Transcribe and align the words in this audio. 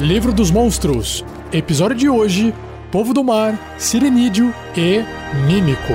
Livro 0.00 0.32
dos 0.32 0.50
Monstros. 0.50 1.22
Episódio 1.52 1.94
de 1.94 2.08
hoje: 2.08 2.54
Povo 2.90 3.12
do 3.12 3.22
Mar, 3.22 3.78
Sirenídeo 3.78 4.50
e 4.74 5.02
Mímico. 5.46 5.92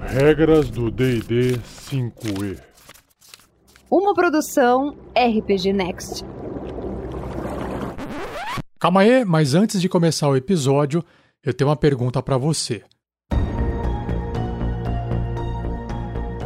Regras 0.00 0.70
do 0.70 0.90
DD 0.90 1.60
5E. 1.88 2.58
Uma 3.88 4.12
produção 4.12 4.96
RPG 5.16 5.72
Next. 5.72 6.24
Calma 8.80 9.02
aí, 9.02 9.24
mas 9.24 9.54
antes 9.54 9.80
de 9.80 9.88
começar 9.88 10.28
o 10.28 10.36
episódio, 10.36 11.04
eu 11.44 11.54
tenho 11.54 11.70
uma 11.70 11.76
pergunta 11.76 12.20
para 12.20 12.36
você. 12.36 12.82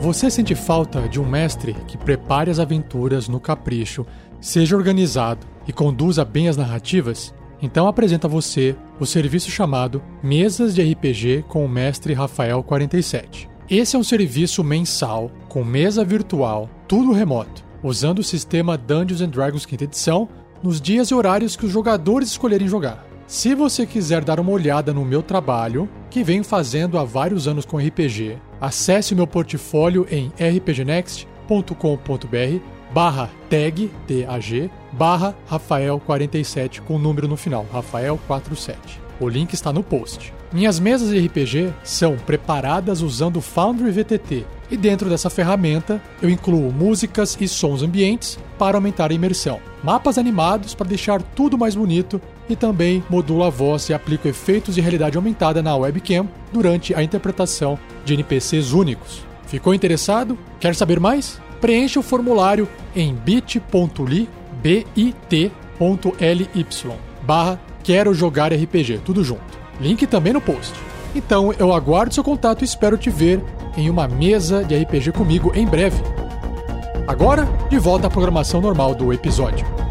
Você 0.03 0.29
sente 0.29 0.57
falta 0.57 1.09
de 1.09 1.21
um 1.21 1.25
mestre 1.25 1.77
que 1.87 1.97
prepare 1.97 2.51
as 2.51 2.59
aventuras 2.59 3.29
no 3.29 3.39
capricho, 3.39 4.05
seja 4.41 4.77
organizado 4.77 5.47
e 5.65 5.73
conduza 5.73 6.25
bem 6.25 6.49
as 6.49 6.57
narrativas? 6.57 7.33
Então 7.63 7.87
apresenta 7.87 8.27
a 8.27 8.31
você 8.31 8.75
o 8.99 9.07
serviço 9.07 9.49
chamado 9.49 10.03
Mesas 10.21 10.75
de 10.75 10.83
RPG 10.83 11.45
com 11.47 11.65
o 11.65 11.69
mestre 11.69 12.15
Rafael 12.15 12.65
47. 12.65 13.49
Esse 13.71 13.95
é 13.95 13.99
um 13.99 14.03
serviço 14.03 14.65
mensal 14.65 15.31
com 15.49 15.63
mesa 15.63 16.05
virtual, 16.05 16.69
tudo 16.89 17.13
remoto, 17.13 17.63
usando 17.81 18.19
o 18.19 18.25
sistema 18.25 18.77
Dungeons 18.77 19.21
and 19.21 19.29
Dragons 19.29 19.65
quinta 19.65 19.85
edição 19.85 20.29
nos 20.65 20.81
dias 20.81 21.11
e 21.11 21.15
horários 21.15 21.55
que 21.55 21.67
os 21.67 21.71
jogadores 21.71 22.31
escolherem 22.31 22.67
jogar. 22.67 23.07
Se 23.29 23.55
você 23.55 23.87
quiser 23.87 24.25
dar 24.25 24.41
uma 24.41 24.51
olhada 24.51 24.93
no 24.93 25.05
meu 25.05 25.23
trabalho, 25.23 25.89
que 26.11 26.25
venho 26.25 26.43
fazendo 26.43 26.99
há 26.99 27.05
vários 27.05 27.47
anos 27.47 27.65
com 27.65 27.79
RPG, 27.79 28.37
acesse 28.63 29.13
o 29.13 29.17
meu 29.17 29.27
portfólio 29.27 30.07
em 30.09 30.33
rpgnext.com.br 30.39 31.27
barra 32.95 33.29
tag, 33.51 33.91
T-A-G, 34.07 34.71
barra 34.93 35.35
Rafael47 35.51 36.83
com 36.83 36.97
número 36.97 37.27
no 37.27 37.37
final, 37.37 37.67
Rafael47. 37.75 38.77
O 39.19 39.29
link 39.29 39.53
está 39.53 39.73
no 39.73 39.83
post. 39.83 40.33
Minhas 40.53 40.79
mesas 40.79 41.09
de 41.11 41.19
RPG 41.27 41.73
são 41.83 42.17
preparadas 42.17 43.01
usando 43.01 43.39
o 43.39 43.41
Foundry 43.41 43.91
VTT 43.91 44.45
e 44.71 44.77
dentro 44.77 45.09
dessa 45.09 45.31
ferramenta 45.31 46.01
eu 46.21 46.29
incluo 46.31 46.71
músicas 46.71 47.37
e 47.41 47.49
sons 47.49 47.83
ambientes 47.83 48.39
para 48.59 48.77
aumentar 48.77 49.11
a 49.11 49.15
imersão, 49.15 49.61
mapas 49.83 50.19
animados 50.19 50.75
para 50.75 50.89
deixar 50.89 51.23
tudo 51.23 51.59
mais 51.59 51.75
bonito 51.75 52.21
e 52.49 52.57
também 52.57 53.03
modulo 53.09 53.45
a 53.45 53.51
voz 53.51 53.89
e 53.89 53.95
aplico 53.95 54.29
efeitos 54.29 54.75
de 54.75 54.81
realidade 54.81 55.17
aumentada 55.17 55.63
na 55.63 55.77
webcam 55.77 56.29
durante 56.53 56.95
a 56.95 57.03
interpretação 57.03 57.79
de 58.05 58.15
NPCs 58.15 58.73
únicos. 58.73 59.23
Ficou 59.47 59.75
interessado? 59.75 60.39
Quer 60.59 60.75
saber 60.75 60.99
mais? 60.99 61.41
Preencha 61.61 62.01
o 62.01 62.03
formulário 62.03 62.69
em 62.95 63.15
bit.ly 63.15 64.29
bit.ly 64.63 65.49
barra 67.23 67.61
quero 67.83 68.15
jogar 68.15 68.53
RPG, 68.53 69.01
tudo 69.05 69.25
junto. 69.25 69.43
Link 69.81 70.07
também 70.07 70.33
no 70.33 70.41
post. 70.41 70.73
Então 71.15 71.53
eu 71.59 71.73
aguardo 71.73 72.15
seu 72.15 72.25
contato 72.25 72.63
e 72.63 72.65
espero 72.65 72.97
te 72.97 73.11
ver 73.11 73.43
em 73.77 73.91
uma 73.91 74.09
mesa 74.09 74.65
de 74.65 74.77
RPG 74.77 75.13
comigo 75.13 75.53
em 75.55 75.67
breve. 75.67 76.03
Agora, 77.07 77.49
de 77.69 77.79
volta 77.79 78.07
à 78.07 78.11
programação 78.11 78.61
normal 78.61 78.95
do 78.95 79.13
episódio. 79.13 79.82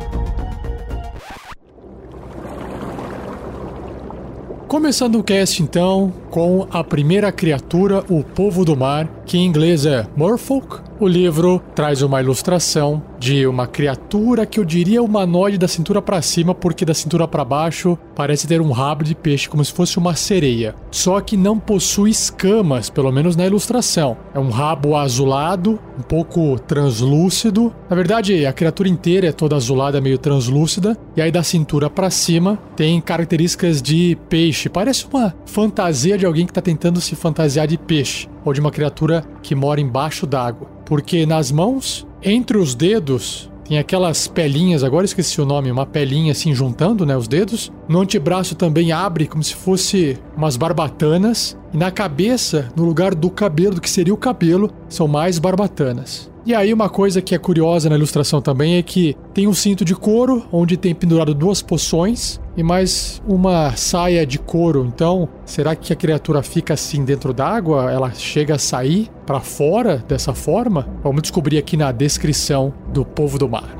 Começando 4.72 5.20
o 5.20 5.24
cast 5.24 5.62
então 5.62 6.14
com 6.30 6.66
a 6.72 6.82
primeira 6.82 7.30
criatura, 7.30 8.06
o 8.08 8.24
povo 8.24 8.64
do 8.64 8.74
mar, 8.74 9.06
que 9.26 9.38
em 9.38 9.46
inglês 9.46 9.86
é 9.86 10.08
Merfolk. 10.16 10.80
O 11.02 11.08
livro 11.08 11.60
traz 11.74 12.04
uma 12.04 12.22
ilustração 12.22 13.02
de 13.18 13.48
uma 13.48 13.66
criatura 13.66 14.46
que 14.46 14.60
eu 14.60 14.64
diria 14.64 15.02
humanoide 15.02 15.58
da 15.58 15.68
cintura 15.68 16.00
para 16.00 16.22
cima, 16.22 16.54
porque 16.54 16.86
da 16.86 16.94
cintura 16.94 17.28
para 17.28 17.44
baixo 17.44 17.98
parece 18.16 18.48
ter 18.48 18.62
um 18.62 18.70
rabo 18.70 19.04
de 19.04 19.16
peixe 19.16 19.50
como 19.50 19.66
se 19.66 19.74
fosse 19.74 19.98
uma 19.98 20.16
sereia. 20.16 20.76
Só 20.92 21.20
que 21.20 21.36
não 21.36 21.58
possui 21.58 22.12
escamas, 22.12 22.88
pelo 22.88 23.12
menos 23.12 23.36
na 23.36 23.48
ilustração. 23.48 24.16
É 24.32 24.38
um 24.38 24.52
rabo 24.52 24.96
azulado, 24.96 25.80
um 25.98 26.04
pouco 26.04 26.60
translúcido. 26.60 27.74
Na 27.90 27.96
verdade, 27.96 28.46
a 28.46 28.54
criatura 28.54 28.88
inteira 28.88 29.30
é 29.30 29.32
toda 29.32 29.56
azulada, 29.56 30.00
meio 30.00 30.20
translúcida, 30.20 30.96
e 31.18 31.22
aí 31.24 31.32
da 31.32 31.42
cintura 31.42 31.90
para 31.90 32.12
cima 32.12 32.60
tem 32.76 33.02
características 33.02 33.82
de 33.82 34.16
peixe. 34.30 34.70
Parece 34.70 35.08
uma 35.12 35.34
fantasia 35.48 36.16
de 36.16 36.28
alguém 36.28 36.46
que 36.46 36.52
está 36.52 36.62
tentando 36.62 37.02
se 37.02 37.16
fantasiar 37.16 37.66
de 37.66 37.80
peixe 37.80 38.30
ou 38.46 38.54
de 38.54 38.60
uma 38.60 38.70
criatura 38.70 39.24
que 39.42 39.56
mora 39.56 39.82
embaixo 39.82 40.28
d'água. 40.28 40.81
Porque 40.92 41.26
nas 41.26 41.54
mãos 41.54 42.06
entre 42.22 42.58
os 42.58 42.76
dedos 42.76 43.50
tem 43.64 43.80
aquelas 43.80 44.28
pelinhas, 44.28 44.84
agora 44.84 45.06
esqueci 45.06 45.40
o 45.40 45.46
nome, 45.46 45.72
uma 45.72 45.86
pelinha 45.86 46.34
assim 46.34 46.54
juntando, 46.54 47.06
né, 47.06 47.16
os 47.16 47.30
dedos. 47.30 47.72
No 47.88 48.02
antebraço 48.02 48.56
também 48.56 48.92
abre 48.92 49.26
como 49.26 49.42
se 49.42 49.56
fosse 49.56 50.18
umas 50.36 50.58
barbatanas 50.58 51.58
e 51.74 51.78
na 51.78 51.90
cabeça, 51.90 52.70
no 52.76 52.84
lugar 52.84 53.16
do 53.16 53.30
cabelo, 53.30 53.76
do 53.76 53.82
que 53.82 53.90
seria 53.90 54.14
o 54.14 54.18
cabelo, 54.18 54.70
são 54.90 55.08
mais 55.08 55.40
barbatanas. 55.40 56.30
E 56.44 56.56
aí 56.56 56.74
uma 56.74 56.90
coisa 56.90 57.22
que 57.22 57.36
é 57.36 57.38
curiosa 57.38 57.88
na 57.88 57.96
ilustração 57.96 58.42
também 58.42 58.76
é 58.78 58.82
que 58.82 59.16
tem 59.32 59.48
um 59.48 59.54
cinto 59.54 59.86
de 59.86 59.94
couro 59.94 60.44
onde 60.52 60.76
tem 60.76 60.94
pendurado 60.94 61.36
duas 61.36 61.62
poções 61.62 62.42
e 62.58 62.64
mais 62.64 63.22
uma 63.28 63.76
saia 63.76 64.26
de 64.26 64.40
couro. 64.40 64.84
Então, 64.92 65.30
será 65.46 65.76
que 65.76 65.94
a 65.94 65.96
criatura 65.96 66.42
fica 66.42 66.74
assim 66.74 67.06
dentro 67.06 67.32
d'água? 67.32 67.92
Ela 67.92 68.12
chega 68.12 68.56
a 68.56 68.60
sair 68.60 69.08
para 69.24 69.40
fora 69.40 70.04
dessa 70.08 70.34
forma? 70.34 70.90
Vamos 71.04 71.22
descobrir 71.22 71.60
aqui 71.60 71.78
na 71.78 71.92
descrição 71.92 72.74
do 72.92 73.06
Povo 73.06 73.38
do 73.38 73.48
Mar. 73.48 73.78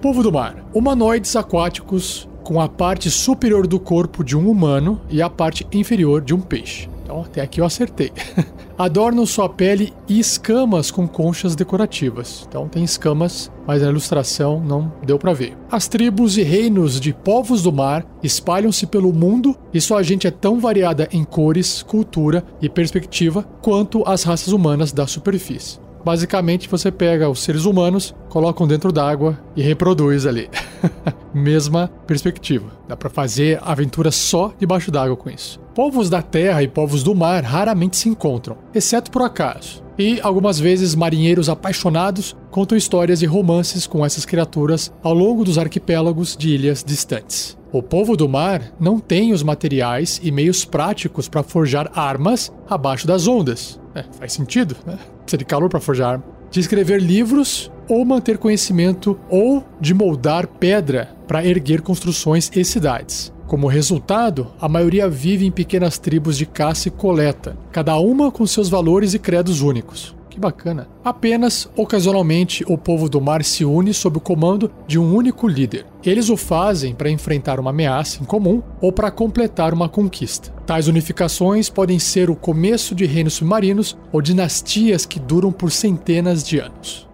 Povo 0.00 0.22
do 0.22 0.32
Mar. 0.32 0.64
Humanoides 0.72 1.34
aquáticos 1.34 2.29
com 2.50 2.60
a 2.60 2.68
parte 2.68 3.08
superior 3.12 3.64
do 3.64 3.78
corpo 3.78 4.24
de 4.24 4.36
um 4.36 4.50
humano 4.50 5.00
e 5.08 5.22
a 5.22 5.30
parte 5.30 5.64
inferior 5.72 6.20
de 6.20 6.34
um 6.34 6.40
peixe. 6.40 6.88
Então, 7.00 7.20
até 7.20 7.40
aqui 7.40 7.60
eu 7.60 7.64
acertei. 7.64 8.10
Adornam 8.76 9.24
sua 9.24 9.48
pele 9.48 9.92
e 10.08 10.18
escamas 10.18 10.90
com 10.90 11.06
conchas 11.06 11.54
decorativas. 11.54 12.44
Então, 12.48 12.66
tem 12.66 12.82
escamas, 12.82 13.52
mas 13.64 13.82
na 13.82 13.88
ilustração 13.88 14.58
não 14.58 14.92
deu 15.06 15.16
para 15.16 15.32
ver. 15.32 15.56
As 15.70 15.86
tribos 15.86 16.36
e 16.36 16.42
reinos 16.42 17.00
de 17.00 17.12
povos 17.12 17.62
do 17.62 17.72
mar 17.72 18.04
espalham-se 18.20 18.84
pelo 18.84 19.12
mundo 19.12 19.56
e 19.72 19.80
sua 19.80 20.02
gente 20.02 20.26
é 20.26 20.30
tão 20.32 20.58
variada 20.58 21.08
em 21.12 21.22
cores, 21.22 21.84
cultura 21.84 22.44
e 22.60 22.68
perspectiva 22.68 23.44
quanto 23.62 24.02
as 24.04 24.24
raças 24.24 24.52
humanas 24.52 24.90
da 24.90 25.06
superfície. 25.06 25.78
Basicamente, 26.04 26.68
você 26.68 26.90
pega 26.90 27.28
os 27.28 27.42
seres 27.42 27.64
humanos, 27.64 28.14
colocam 28.28 28.66
dentro 28.66 28.92
d'água 28.92 29.38
e 29.54 29.62
reproduz 29.62 30.26
ali. 30.26 30.48
Mesma 31.34 31.90
perspectiva. 32.06 32.66
Dá 32.88 32.96
para 32.96 33.10
fazer 33.10 33.58
aventura 33.62 34.10
só 34.10 34.52
debaixo 34.58 34.90
d'água 34.90 35.16
com 35.16 35.30
isso. 35.30 35.60
Povos 35.74 36.10
da 36.10 36.22
terra 36.22 36.62
e 36.62 36.68
povos 36.68 37.02
do 37.02 37.14
mar 37.14 37.44
raramente 37.44 37.96
se 37.96 38.08
encontram, 38.08 38.56
exceto 38.74 39.10
por 39.10 39.22
acaso. 39.22 39.82
E 39.98 40.18
algumas 40.22 40.58
vezes 40.58 40.94
marinheiros 40.94 41.48
apaixonados 41.48 42.34
contam 42.50 42.76
histórias 42.76 43.20
e 43.20 43.26
romances 43.26 43.86
com 43.86 44.04
essas 44.04 44.24
criaturas 44.24 44.90
ao 45.02 45.12
longo 45.12 45.44
dos 45.44 45.58
arquipélagos 45.58 46.36
de 46.36 46.48
ilhas 46.50 46.82
distantes. 46.82 47.59
O 47.72 47.80
povo 47.80 48.16
do 48.16 48.28
mar 48.28 48.72
não 48.80 48.98
tem 48.98 49.32
os 49.32 49.44
materiais 49.44 50.20
e 50.24 50.32
meios 50.32 50.64
práticos 50.64 51.28
para 51.28 51.44
forjar 51.44 51.88
armas 51.94 52.52
abaixo 52.68 53.06
das 53.06 53.28
ondas. 53.28 53.78
É, 53.94 54.04
faz 54.18 54.32
sentido, 54.32 54.76
né? 54.84 54.98
Precisa 55.22 55.38
de 55.38 55.44
calor 55.44 55.68
para 55.68 55.78
forjar 55.78 56.14
arma. 56.14 56.24
De 56.50 56.58
escrever 56.58 57.00
livros 57.00 57.70
ou 57.88 58.04
manter 58.04 58.38
conhecimento 58.38 59.16
ou 59.28 59.64
de 59.80 59.94
moldar 59.94 60.48
pedra 60.48 61.10
para 61.28 61.46
erguer 61.46 61.80
construções 61.80 62.50
e 62.56 62.64
cidades. 62.64 63.32
Como 63.46 63.68
resultado, 63.68 64.48
a 64.60 64.68
maioria 64.68 65.08
vive 65.08 65.46
em 65.46 65.50
pequenas 65.52 65.96
tribos 65.96 66.36
de 66.36 66.46
caça 66.46 66.88
e 66.88 66.90
coleta, 66.90 67.56
cada 67.70 67.96
uma 67.98 68.32
com 68.32 68.44
seus 68.46 68.68
valores 68.68 69.14
e 69.14 69.18
credos 69.18 69.60
únicos. 69.60 70.14
Que 70.30 70.38
bacana. 70.38 70.88
Apenas, 71.04 71.68
ocasionalmente, 71.76 72.64
o 72.68 72.78
povo 72.78 73.08
do 73.08 73.20
mar 73.20 73.42
se 73.42 73.64
une 73.64 73.92
sob 73.92 74.18
o 74.18 74.20
comando 74.20 74.70
de 74.86 74.96
um 74.96 75.12
único 75.12 75.48
líder. 75.48 75.84
Eles 76.04 76.30
o 76.30 76.36
fazem 76.36 76.94
para 76.94 77.10
enfrentar 77.10 77.58
uma 77.58 77.70
ameaça 77.70 78.22
em 78.22 78.24
comum 78.24 78.62
ou 78.80 78.92
para 78.92 79.10
completar 79.10 79.74
uma 79.74 79.88
conquista. 79.88 80.52
Tais 80.64 80.86
unificações 80.86 81.68
podem 81.68 81.98
ser 81.98 82.30
o 82.30 82.36
começo 82.36 82.94
de 82.94 83.06
reinos 83.06 83.34
submarinos 83.34 83.98
ou 84.12 84.22
dinastias 84.22 85.04
que 85.04 85.18
duram 85.18 85.50
por 85.50 85.72
centenas 85.72 86.44
de 86.44 86.60
anos. 86.60 87.08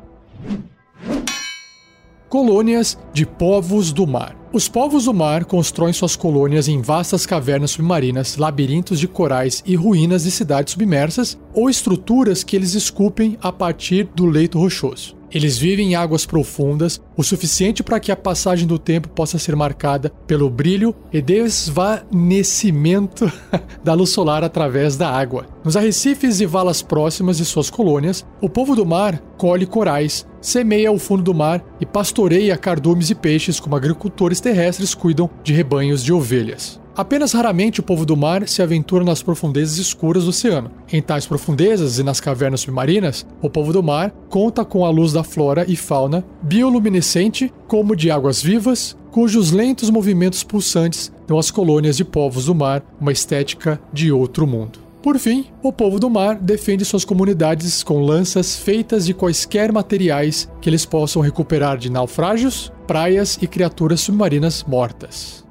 Colônias 2.28 2.98
de 3.12 3.24
povos 3.24 3.92
do 3.92 4.06
mar. 4.06 4.36
Os 4.52 4.68
povos 4.68 5.04
do 5.04 5.12
mar 5.12 5.44
constroem 5.44 5.92
suas 5.92 6.16
colônias 6.16 6.66
em 6.66 6.80
vastas 6.80 7.26
cavernas 7.26 7.72
submarinas, 7.72 8.36
labirintos 8.36 8.98
de 8.98 9.06
corais 9.06 9.62
e 9.66 9.76
ruínas 9.76 10.24
de 10.24 10.30
cidades 10.30 10.72
submersas 10.72 11.38
ou 11.52 11.68
estruturas 11.68 12.42
que 12.42 12.56
eles 12.56 12.74
esculpem 12.74 13.36
a 13.42 13.52
partir 13.52 14.08
do 14.14 14.24
leito 14.24 14.58
rochoso. 14.58 15.14
Eles 15.30 15.58
vivem 15.58 15.90
em 15.90 15.94
águas 15.94 16.24
profundas, 16.24 16.98
o 17.16 17.22
suficiente 17.22 17.82
para 17.82 18.00
que 18.00 18.12
a 18.12 18.16
passagem 18.16 18.66
do 18.66 18.78
tempo 18.78 19.08
possa 19.08 19.38
ser 19.38 19.54
marcada 19.56 20.10
pelo 20.26 20.48
brilho 20.48 20.94
e 21.12 21.20
desvanecimento 21.20 23.30
da 23.84 23.92
luz 23.92 24.08
solar 24.10 24.44
através 24.44 24.96
da 24.96 25.10
água. 25.10 25.46
Nos 25.64 25.76
arrecifes 25.76 26.40
e 26.40 26.46
valas 26.46 26.80
próximas 26.80 27.38
de 27.38 27.44
suas 27.44 27.68
colônias, 27.68 28.24
o 28.40 28.48
povo 28.48 28.76
do 28.76 28.86
mar 28.86 29.20
colhe 29.36 29.66
corais, 29.66 30.24
semeia 30.46 30.92
o 30.92 30.98
fundo 30.98 31.24
do 31.24 31.34
mar 31.34 31.60
e 31.80 31.84
pastoreia 31.84 32.56
cardumes 32.56 33.10
e 33.10 33.16
peixes 33.16 33.58
como 33.58 33.74
agricultores 33.74 34.38
terrestres 34.38 34.94
cuidam 34.94 35.28
de 35.42 35.52
rebanhos 35.52 36.04
de 36.04 36.12
ovelhas. 36.12 36.80
Apenas 36.96 37.32
raramente 37.32 37.80
o 37.80 37.82
povo 37.82 38.06
do 38.06 38.16
mar 38.16 38.46
se 38.46 38.62
aventura 38.62 39.04
nas 39.04 39.20
profundezas 39.24 39.76
escuras 39.76 40.22
do 40.22 40.30
oceano. 40.30 40.70
Em 40.90 41.02
tais 41.02 41.26
profundezas 41.26 41.98
e 41.98 42.04
nas 42.04 42.20
cavernas 42.20 42.60
submarinas, 42.60 43.26
o 43.42 43.50
povo 43.50 43.72
do 43.72 43.82
mar 43.82 44.14
conta 44.30 44.64
com 44.64 44.84
a 44.84 44.88
luz 44.88 45.12
da 45.12 45.24
flora 45.24 45.64
e 45.66 45.74
fauna 45.74 46.24
bioluminescente, 46.40 47.52
como 47.66 47.96
de 47.96 48.08
águas 48.08 48.40
vivas, 48.40 48.96
cujos 49.10 49.50
lentos 49.50 49.90
movimentos 49.90 50.44
pulsantes 50.44 51.10
dão 51.26 51.40
às 51.40 51.50
colônias 51.50 51.96
de 51.96 52.04
povos 52.04 52.44
do 52.44 52.54
mar 52.54 52.84
uma 53.00 53.10
estética 53.10 53.80
de 53.92 54.12
outro 54.12 54.46
mundo. 54.46 54.85
Por 55.06 55.20
fim, 55.20 55.46
o 55.62 55.72
povo 55.72 56.00
do 56.00 56.10
mar 56.10 56.34
defende 56.34 56.84
suas 56.84 57.04
comunidades 57.04 57.84
com 57.84 58.00
lanças 58.00 58.56
feitas 58.56 59.06
de 59.06 59.14
quaisquer 59.14 59.70
materiais 59.72 60.50
que 60.60 60.68
eles 60.68 60.84
possam 60.84 61.22
recuperar 61.22 61.78
de 61.78 61.88
naufrágios, 61.88 62.72
praias 62.88 63.38
e 63.40 63.46
criaturas 63.46 64.00
submarinas 64.00 64.64
mortas. 64.64 65.46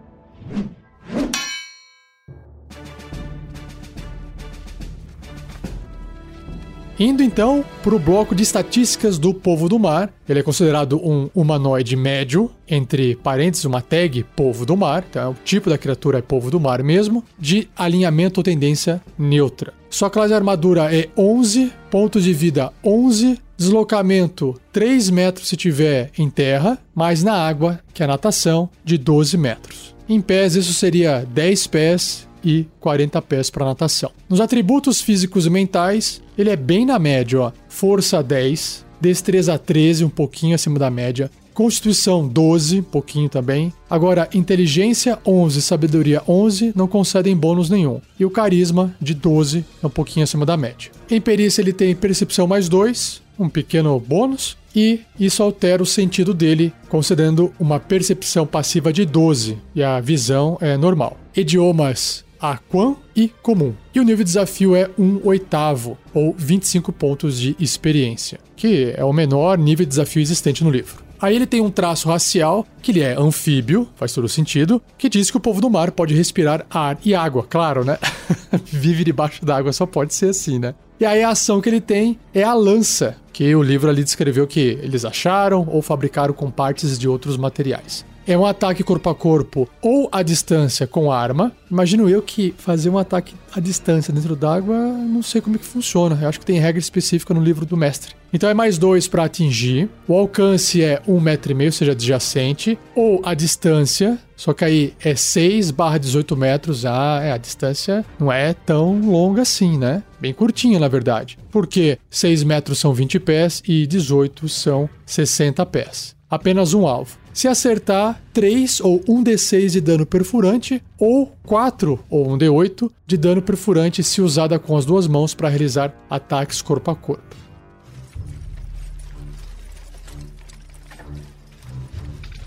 Indo 6.98 7.22
então 7.22 7.64
para 7.84 7.94
o 7.94 8.00
bloco 8.00 8.34
de 8.34 8.44
estatísticas 8.44 9.18
do 9.18 9.34
povo 9.34 9.68
do 9.68 9.78
mar, 9.78 10.14
ele 10.30 10.40
é 10.40 10.44
considerado 10.44 10.98
um 10.98 11.30
humanoide 11.36 11.96
médio, 11.96 12.50
entre 12.70 13.18
parênteses, 13.18 13.66
uma 13.66 13.82
tag 13.82 14.24
povo 14.36 14.66
do 14.66 14.78
mar, 14.78 15.06
então 15.10 15.32
o 15.32 15.38
tipo 15.44 15.70
da 15.70 15.78
criatura 15.78 16.20
é 16.20 16.22
povo 16.22 16.50
do 16.50 16.60
mar 16.60 16.82
mesmo, 16.82 17.22
de 17.38 17.68
alinhamento 17.76 18.40
ou 18.40 18.44
tendência 18.44 19.02
neutra. 19.18 19.74
Sua 19.90 20.10
classe 20.10 20.30
de 20.30 20.36
armadura 20.36 20.94
é 20.94 21.10
11, 21.18 21.72
pontos 21.92 22.24
de 22.24 22.34
vida 22.34 22.72
11, 22.82 23.40
deslocamento 23.58 24.56
3 24.72 25.10
metros 25.10 25.50
se 25.50 25.58
tiver 25.58 26.12
em 26.18 26.30
terra, 26.30 26.78
mais 26.94 27.24
na 27.24 27.34
água, 27.34 27.80
que 27.94 28.04
é 28.04 28.06
a 28.06 28.10
natação, 28.10 28.70
de 28.86 28.98
12 28.98 29.38
metros. 29.38 29.96
Em 30.08 30.22
pés, 30.22 30.56
isso 30.56 30.74
seria 30.74 31.26
10 31.34 31.68
pés 31.68 32.28
e 32.46 32.68
40 32.80 33.22
pés 33.24 33.50
para 33.50 33.66
natação. 33.66 34.12
Nos 34.30 34.40
atributos 34.40 35.02
físicos 35.02 35.46
e 35.46 35.50
mentais, 35.50 36.22
ele 36.38 36.52
é 36.52 36.56
bem 36.56 36.86
na 36.86 37.00
média, 37.00 37.42
ó. 37.42 37.52
Força 37.68 38.22
10, 38.22 38.86
destreza 39.02 39.58
13, 39.58 40.06
um 40.06 40.10
pouquinho 40.10 40.56
acima 40.56 40.78
da 40.78 40.90
média, 40.90 41.30
Constituição 41.56 42.28
12, 42.28 42.82
pouquinho 42.82 43.30
também. 43.30 43.72
Agora, 43.90 44.28
inteligência 44.34 45.18
11, 45.26 45.62
sabedoria 45.62 46.22
11 46.28 46.74
não 46.76 46.86
concedem 46.86 47.34
bônus 47.34 47.70
nenhum. 47.70 48.02
E 48.20 48.26
o 48.26 48.30
carisma 48.30 48.94
de 49.00 49.14
12 49.14 49.64
é 49.82 49.88
um 49.88 49.90
pouquinho 49.90 50.26
acima 50.26 50.46
da 50.46 50.58
média. 50.58 50.92
Em 51.10 51.22
perícia 51.22 51.62
ele 51.62 51.72
tem 51.72 51.96
percepção 51.96 52.46
mais 52.46 52.68
2, 52.68 53.22
um 53.40 53.48
pequeno 53.48 53.98
bônus, 53.98 54.58
e 54.76 55.00
isso 55.18 55.42
altera 55.42 55.82
o 55.82 55.86
sentido 55.86 56.34
dele, 56.34 56.74
concedendo 56.90 57.54
uma 57.58 57.80
percepção 57.80 58.46
passiva 58.46 58.92
de 58.92 59.06
12 59.06 59.58
e 59.74 59.82
a 59.82 60.02
visão 60.02 60.58
é 60.60 60.76
normal. 60.76 61.18
Idiomas 61.34 62.25
Aquan 62.40 62.96
e 63.16 63.30
Comum. 63.42 63.74
E 63.94 64.00
o 64.00 64.04
nível 64.04 64.24
de 64.24 64.32
desafio 64.32 64.76
é 64.76 64.90
um 64.98 65.20
oitavo, 65.24 65.98
ou 66.14 66.36
25 66.38 66.92
pontos 66.92 67.40
de 67.40 67.56
experiência, 67.60 68.40
que 68.56 68.94
é 68.96 69.04
o 69.04 69.14
menor 69.14 69.58
nível 69.58 69.86
de 69.86 69.90
desafio 69.90 70.22
existente 70.22 70.64
no 70.64 70.70
livro. 70.70 71.04
Aí 71.20 71.36
ele 71.36 71.46
tem 71.46 71.62
um 71.62 71.72
traço 71.72 72.10
racial, 72.10 72.68
que 72.82 72.92
ele 72.92 73.00
é 73.00 73.18
anfíbio, 73.18 73.88
faz 73.96 74.14
todo 74.14 74.28
sentido, 74.28 74.82
que 74.98 75.10
diz 75.10 75.32
que 75.32 75.38
o 75.38 75.40
povo 75.40 75.62
do 75.62 75.70
mar 75.70 75.92
pode 75.92 76.14
respirar 76.14 76.66
ar 76.70 76.98
e 77.04 77.16
água, 77.16 77.44
claro, 77.50 77.86
né? 77.86 77.98
Vive 78.66 79.04
debaixo 79.04 79.46
d'água, 79.46 79.72
só 79.72 79.86
pode 79.86 80.14
ser 80.14 80.30
assim, 80.30 80.60
né? 80.60 80.76
E 81.00 81.06
aí 81.06 81.24
a 81.24 81.30
ação 81.30 81.62
que 81.62 81.70
ele 81.70 81.82
tem 81.82 82.20
é 82.34 82.44
a 82.44 82.54
lança, 82.54 83.18
que 83.32 83.56
o 83.56 83.64
livro 83.64 83.90
ali 83.90 84.04
descreveu 84.04 84.46
que 84.46 84.78
eles 84.82 85.04
acharam 85.04 85.68
ou 85.70 85.82
fabricaram 85.82 86.34
com 86.34 86.52
partes 86.52 87.00
de 87.00 87.08
outros 87.08 87.38
materiais 87.38 88.06
é 88.28 88.38
um 88.38 88.46
ataque 88.46 88.84
corpo 88.84 89.10
a 89.10 89.16
corpo 89.16 89.70
ou 89.82 90.10
à 90.12 90.24
distância 90.24 90.88
com 90.88 91.12
arma. 91.12 91.52
Imagino 91.70 92.10
eu 92.10 92.22
que 92.22 92.54
fazer 92.58 92.90
um 92.90 92.98
ataque 92.98 93.36
à 93.54 93.60
distância 93.60 94.14
dentro 94.14 94.36
d'água, 94.36 94.76
não 94.78 95.22
sei 95.22 95.42
como 95.42 95.56
é 95.56 95.60
que 95.60 95.66
funciona. 95.66 96.18
Eu 96.22 96.30
acho 96.30 96.40
que 96.40 96.46
tem 96.46 96.60
regra 96.60 96.80
específica 96.80 97.34
no 97.34 97.42
livro 97.42 97.66
do 97.66 97.78
mestre. 97.78 98.16
Então 98.34 98.50
é 98.50 98.54
mais 98.54 98.78
dois 98.78 99.08
para 99.08 99.24
atingir. 99.24 99.90
O 100.08 100.14
alcance 100.14 100.84
é 100.84 101.02
um 101.08 101.20
metro 101.20 101.52
e 101.52 101.56
meio, 101.56 101.70
ou 101.70 101.72
seja, 101.72 101.94
adjacente. 101.94 102.78
Ou 102.94 103.22
a 103.24 103.34
distância, 103.34 104.18
só 104.36 104.54
que 104.54 104.66
aí 104.66 104.94
é 105.00 105.16
6 105.16 105.72
barra 105.72 105.98
18 105.98 106.36
metros. 106.36 106.86
Ah, 106.86 107.22
é, 107.24 107.32
a 107.32 107.38
distância 107.38 108.06
não 108.20 108.32
é 108.32 108.54
tão 108.54 109.00
longa 109.00 109.44
assim, 109.44 109.78
né? 109.78 110.04
Bem 110.20 110.34
curtinha, 110.34 110.80
na 110.80 110.88
verdade. 110.88 111.38
Porque 111.50 111.98
6 112.10 112.44
metros 112.44 112.80
são 112.80 112.94
20 112.94 113.20
pés 113.20 113.64
e 113.66 113.88
18 113.88 114.50
são 114.50 114.90
60 115.06 115.66
pés. 115.66 116.16
Apenas 116.30 116.74
um 116.74 116.86
alvo. 116.86 117.25
Se 117.36 117.50
acertar, 117.50 118.22
3 118.32 118.80
ou 118.80 119.02
1d6 119.02 119.72
de 119.72 119.82
dano 119.82 120.06
perfurante, 120.06 120.82
ou 120.98 121.36
4 121.44 122.00
ou 122.10 122.28
1d8 122.28 122.90
de 123.06 123.18
dano 123.18 123.42
perfurante 123.42 124.02
se 124.02 124.22
usada 124.22 124.58
com 124.58 124.78
as 124.78 124.86
duas 124.86 125.06
mãos 125.06 125.36
para 125.36 125.50
realizar 125.50 125.94
ataques 126.10 126.62
corpo 126.62 126.92
a 126.92 126.96
corpo. 126.96 127.36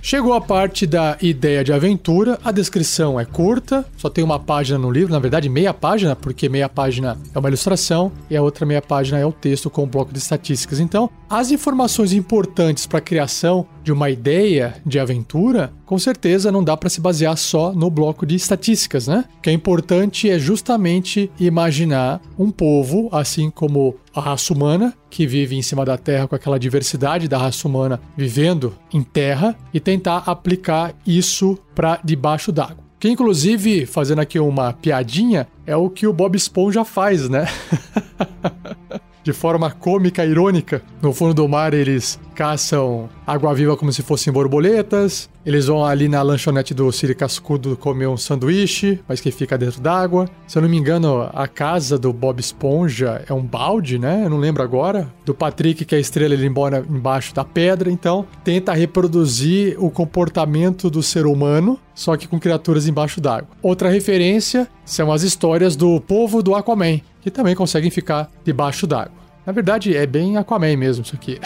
Chegou 0.00 0.32
a 0.32 0.40
parte 0.40 0.86
da 0.86 1.18
ideia 1.20 1.62
de 1.62 1.70
aventura, 1.70 2.38
a 2.42 2.50
descrição 2.50 3.20
é 3.20 3.26
curta, 3.26 3.84
só 3.98 4.08
tem 4.08 4.24
uma 4.24 4.40
página 4.40 4.78
no 4.78 4.90
livro, 4.90 5.12
na 5.12 5.18
verdade 5.18 5.50
meia 5.50 5.74
página, 5.74 6.16
porque 6.16 6.48
meia 6.48 6.66
página 6.66 7.18
é 7.34 7.38
uma 7.38 7.50
ilustração 7.50 8.10
e 8.30 8.34
a 8.34 8.40
outra 8.40 8.64
meia 8.64 8.80
página 8.80 9.18
é 9.18 9.26
o 9.26 9.32
texto 9.32 9.68
com 9.68 9.82
o 9.82 9.84
um 9.84 9.86
bloco 9.86 10.10
de 10.10 10.18
estatísticas. 10.18 10.80
Então, 10.80 11.10
as 11.28 11.50
informações 11.50 12.12
importantes 12.12 12.86
para 12.86 12.98
a 12.98 13.02
criação 13.02 13.66
de 13.84 13.92
uma 13.92 14.08
ideia 14.08 14.74
de 14.84 14.98
aventura, 14.98 15.72
com 15.84 15.98
certeza 15.98 16.50
não 16.50 16.64
dá 16.64 16.76
para 16.76 16.88
se 16.88 17.00
basear 17.00 17.36
só 17.36 17.72
no 17.72 17.90
bloco 17.90 18.24
de 18.24 18.34
estatísticas, 18.34 19.06
né? 19.06 19.24
O 19.38 19.42
que 19.42 19.50
é 19.50 19.52
importante 19.52 20.30
é 20.30 20.38
justamente 20.38 21.30
imaginar 21.38 22.20
um 22.38 22.50
povo, 22.50 23.08
assim 23.12 23.50
como 23.50 23.96
a 24.14 24.20
raça 24.20 24.54
humana, 24.54 24.94
que 25.10 25.26
vive 25.26 25.54
em 25.56 25.62
cima 25.62 25.84
da 25.84 25.98
Terra 25.98 26.26
com 26.26 26.34
aquela 26.34 26.58
diversidade 26.58 27.28
da 27.28 27.36
raça 27.36 27.68
humana 27.68 28.00
vivendo 28.16 28.74
em 28.92 29.02
terra, 29.02 29.56
e 29.72 29.78
tentar 29.78 30.22
aplicar 30.26 30.94
isso 31.06 31.58
para 31.74 32.00
debaixo 32.02 32.50
d'água. 32.50 32.88
Que 32.98 33.08
inclusive, 33.08 33.86
fazendo 33.86 34.20
aqui 34.20 34.40
uma 34.40 34.72
piadinha, 34.72 35.46
é 35.66 35.76
o 35.76 35.88
que 35.88 36.06
o 36.06 36.12
Bob 36.12 36.36
Esponja 36.36 36.84
faz, 36.84 37.28
né? 37.28 37.46
de 39.22 39.32
forma 39.32 39.70
cômica, 39.70 40.24
irônica. 40.24 40.82
No 41.02 41.12
fundo 41.12 41.34
do 41.34 41.48
mar, 41.48 41.74
eles 41.74 42.18
caçam 42.34 43.08
água-viva 43.26 43.76
como 43.76 43.92
se 43.92 44.02
fossem 44.02 44.32
borboletas. 44.32 45.28
Eles 45.44 45.66
vão 45.66 45.84
ali 45.84 46.08
na 46.08 46.22
lanchonete 46.22 46.72
do 46.72 46.90
Siri 46.92 47.14
Cascudo 47.14 47.76
comer 47.76 48.06
um 48.06 48.16
sanduíche, 48.16 49.00
mas 49.08 49.20
que 49.20 49.30
fica 49.30 49.56
dentro 49.58 49.80
d'água. 49.80 50.28
Se 50.46 50.56
eu 50.58 50.62
não 50.62 50.68
me 50.68 50.76
engano, 50.76 51.28
a 51.32 51.48
casa 51.48 51.98
do 51.98 52.12
Bob 52.12 52.38
Esponja 52.38 53.24
é 53.26 53.32
um 53.32 53.42
balde, 53.42 53.98
né? 53.98 54.22
Eu 54.24 54.30
não 54.30 54.38
lembro 54.38 54.62
agora. 54.62 55.12
Do 55.24 55.34
Patrick, 55.34 55.84
que 55.84 55.94
é 55.94 55.98
a 55.98 56.00
estrela, 56.00 56.34
ele 56.34 56.46
embora 56.46 56.84
embaixo 56.88 57.34
da 57.34 57.44
pedra. 57.44 57.90
Então, 57.90 58.26
tenta 58.44 58.72
reproduzir 58.72 59.76
o 59.82 59.90
comportamento 59.90 60.90
do 60.90 61.02
ser 61.02 61.26
humano, 61.26 61.78
só 61.94 62.16
que 62.16 62.28
com 62.28 62.38
criaturas 62.38 62.86
embaixo 62.86 63.20
d'água. 63.20 63.48
Outra 63.62 63.88
referência 63.88 64.68
são 64.84 65.10
as 65.10 65.22
histórias 65.22 65.74
do 65.74 66.00
povo 66.00 66.42
do 66.42 66.54
Aquaman, 66.54 67.00
que 67.20 67.30
também 67.30 67.54
conseguem 67.54 67.90
ficar 67.90 68.30
debaixo 68.44 68.86
d'água. 68.86 69.18
Na 69.46 69.52
verdade, 69.52 69.96
é 69.96 70.06
bem 70.06 70.36
Aquaman 70.36 70.76
mesmo 70.76 71.04
isso 71.04 71.14
aqui. 71.14 71.40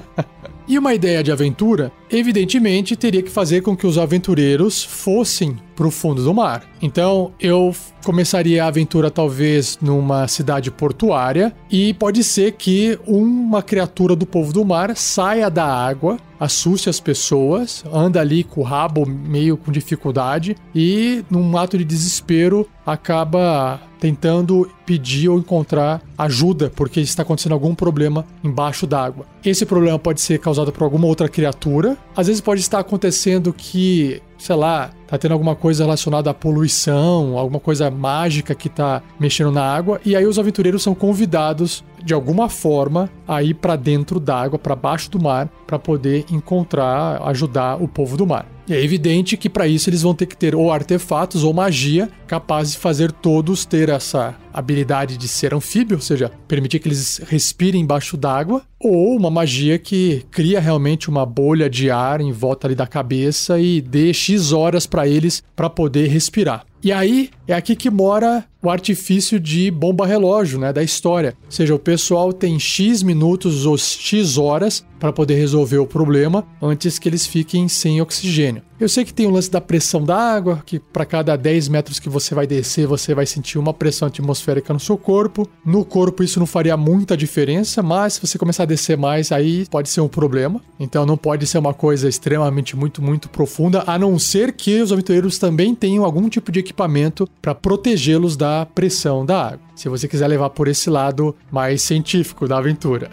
e 0.66 0.78
uma 0.78 0.94
ideia 0.94 1.22
de 1.22 1.30
aventura, 1.30 1.92
evidentemente, 2.14 2.96
teria 2.96 3.22
que 3.22 3.30
fazer 3.30 3.60
com 3.60 3.76
que 3.76 3.86
os 3.86 3.98
aventureiros 3.98 4.82
fossem 4.84 5.56
para 5.74 5.86
o 5.86 5.90
fundo 5.90 6.22
do 6.22 6.32
mar. 6.32 6.62
Então 6.80 7.32
eu 7.40 7.74
começaria 8.04 8.64
a 8.64 8.68
aventura 8.68 9.10
talvez 9.10 9.78
numa 9.80 10.28
cidade 10.28 10.70
portuária 10.70 11.52
e 11.70 11.94
pode 11.94 12.22
ser 12.22 12.52
que 12.52 12.98
uma 13.06 13.62
criatura 13.62 14.14
do 14.14 14.26
povo 14.26 14.52
do 14.52 14.64
mar 14.64 14.96
saia 14.96 15.50
da 15.50 15.64
água, 15.64 16.18
assuste 16.38 16.88
as 16.88 17.00
pessoas, 17.00 17.82
anda 17.92 18.20
ali 18.20 18.44
com 18.44 18.60
o 18.60 18.64
rabo 18.64 19.06
meio 19.06 19.56
com 19.56 19.72
dificuldade 19.72 20.56
e 20.74 21.24
num 21.30 21.56
ato 21.56 21.78
de 21.78 21.84
desespero 21.84 22.68
acaba 22.86 23.80
tentando 23.98 24.70
pedir 24.84 25.30
ou 25.30 25.38
encontrar 25.38 26.02
ajuda 26.18 26.70
porque 26.76 27.00
está 27.00 27.22
acontecendo 27.22 27.52
algum 27.52 27.74
problema 27.74 28.26
embaixo 28.42 28.86
d'água. 28.86 29.24
Esse 29.42 29.64
problema 29.64 29.98
pode 29.98 30.20
ser 30.20 30.38
causado 30.38 30.70
por 30.70 30.84
alguma 30.84 31.06
outra 31.06 31.26
criatura 31.26 31.96
Às 32.16 32.28
vezes 32.28 32.40
pode 32.40 32.60
estar 32.60 32.78
acontecendo 32.78 33.52
que, 33.52 34.22
sei 34.38 34.54
lá, 34.54 34.90
tá 35.06 35.18
tendo 35.18 35.32
alguma 35.32 35.56
coisa 35.56 35.84
relacionada 35.84 36.30
à 36.30 36.34
poluição, 36.34 37.36
alguma 37.36 37.58
coisa 37.58 37.90
mágica 37.90 38.54
que 38.54 38.68
tá 38.68 39.02
mexendo 39.18 39.50
na 39.50 39.64
água, 39.64 40.00
e 40.04 40.14
aí 40.14 40.24
os 40.24 40.38
aventureiros 40.38 40.82
são 40.82 40.94
convidados 40.94 41.84
de 42.02 42.14
alguma 42.14 42.48
forma 42.48 43.10
a 43.26 43.42
ir 43.42 43.54
para 43.54 43.74
dentro 43.74 44.20
d'água, 44.20 44.58
para 44.58 44.76
baixo 44.76 45.10
do 45.10 45.20
mar, 45.20 45.48
para 45.66 45.78
poder 45.78 46.24
encontrar, 46.30 47.20
ajudar 47.28 47.82
o 47.82 47.88
povo 47.88 48.16
do 48.16 48.26
mar. 48.26 48.53
E 48.66 48.72
é 48.72 48.82
evidente 48.82 49.36
que 49.36 49.50
para 49.50 49.68
isso 49.68 49.90
eles 49.90 50.02
vão 50.02 50.14
ter 50.14 50.26
que 50.26 50.36
ter 50.36 50.54
ou 50.54 50.72
artefatos 50.72 51.44
ou 51.44 51.52
magia 51.52 52.08
capazes 52.26 52.72
de 52.72 52.78
fazer 52.78 53.12
todos 53.12 53.64
ter 53.64 53.88
essa 53.88 54.34
habilidade 54.52 55.16
de 55.16 55.28
ser 55.28 55.52
anfíbio, 55.52 55.96
ou 55.96 56.00
seja, 56.00 56.30
permitir 56.48 56.78
que 56.78 56.88
eles 56.88 57.20
respirem 57.26 57.82
embaixo 57.82 58.16
d'água, 58.16 58.62
ou 58.80 59.16
uma 59.16 59.30
magia 59.30 59.78
que 59.78 60.24
cria 60.30 60.60
realmente 60.60 61.08
uma 61.08 61.26
bolha 61.26 61.68
de 61.68 61.90
ar 61.90 62.20
em 62.20 62.32
volta 62.32 62.66
ali 62.66 62.74
da 62.74 62.86
cabeça 62.86 63.58
e 63.58 63.80
dê 63.80 64.12
X 64.12 64.52
horas 64.52 64.86
para 64.86 65.06
eles 65.08 65.42
para 65.54 65.68
poder 65.68 66.08
respirar. 66.08 66.64
E 66.82 66.92
aí 66.92 67.30
é 67.48 67.54
aqui 67.54 67.74
que 67.74 67.88
mora 67.88 68.44
o 68.62 68.68
artifício 68.68 69.40
de 69.40 69.70
bomba 69.70 70.06
relógio, 70.06 70.58
né, 70.58 70.70
da 70.70 70.82
história. 70.82 71.34
Ou 71.46 71.50
seja, 71.50 71.74
o 71.74 71.78
pessoal 71.78 72.30
tem 72.30 72.58
X 72.58 73.02
minutos 73.02 73.64
ou 73.64 73.78
X 73.78 74.36
horas 74.36 74.84
para 75.04 75.12
poder 75.12 75.34
resolver 75.34 75.76
o 75.76 75.86
problema 75.86 76.46
antes 76.62 76.98
que 76.98 77.06
eles 77.06 77.26
fiquem 77.26 77.68
sem 77.68 78.00
oxigênio. 78.00 78.62
Eu 78.80 78.88
sei 78.88 79.04
que 79.04 79.12
tem 79.12 79.26
o 79.26 79.30
lance 79.30 79.50
da 79.50 79.60
pressão 79.60 80.02
da 80.02 80.16
água, 80.16 80.62
que 80.64 80.78
para 80.78 81.04
cada 81.04 81.36
10 81.36 81.68
metros 81.68 82.00
que 82.00 82.08
você 82.08 82.34
vai 82.34 82.46
descer, 82.46 82.86
você 82.86 83.14
vai 83.14 83.26
sentir 83.26 83.58
uma 83.58 83.74
pressão 83.74 84.08
atmosférica 84.08 84.72
no 84.72 84.80
seu 84.80 84.96
corpo. 84.96 85.46
No 85.62 85.84
corpo 85.84 86.22
isso 86.22 86.40
não 86.40 86.46
faria 86.46 86.74
muita 86.74 87.18
diferença, 87.18 87.82
mas 87.82 88.14
se 88.14 88.26
você 88.26 88.38
começar 88.38 88.62
a 88.62 88.66
descer 88.66 88.96
mais, 88.96 89.30
aí 89.30 89.66
pode 89.66 89.90
ser 89.90 90.00
um 90.00 90.08
problema. 90.08 90.58
Então 90.80 91.04
não 91.04 91.18
pode 91.18 91.46
ser 91.46 91.58
uma 91.58 91.74
coisa 91.74 92.08
extremamente 92.08 92.74
muito, 92.74 93.02
muito 93.02 93.28
profunda, 93.28 93.84
a 93.86 93.98
não 93.98 94.18
ser 94.18 94.52
que 94.54 94.80
os 94.80 94.90
aventureiros 94.90 95.38
também 95.38 95.74
tenham 95.74 96.02
algum 96.02 96.30
tipo 96.30 96.50
de 96.50 96.60
equipamento 96.60 97.28
para 97.42 97.54
protegê-los 97.54 98.38
da 98.38 98.64
pressão 98.64 99.26
da 99.26 99.48
água. 99.48 99.60
Se 99.76 99.86
você 99.86 100.08
quiser 100.08 100.28
levar 100.28 100.48
por 100.48 100.66
esse 100.66 100.88
lado 100.88 101.36
mais 101.52 101.82
científico 101.82 102.48
da 102.48 102.56
aventura. 102.56 103.10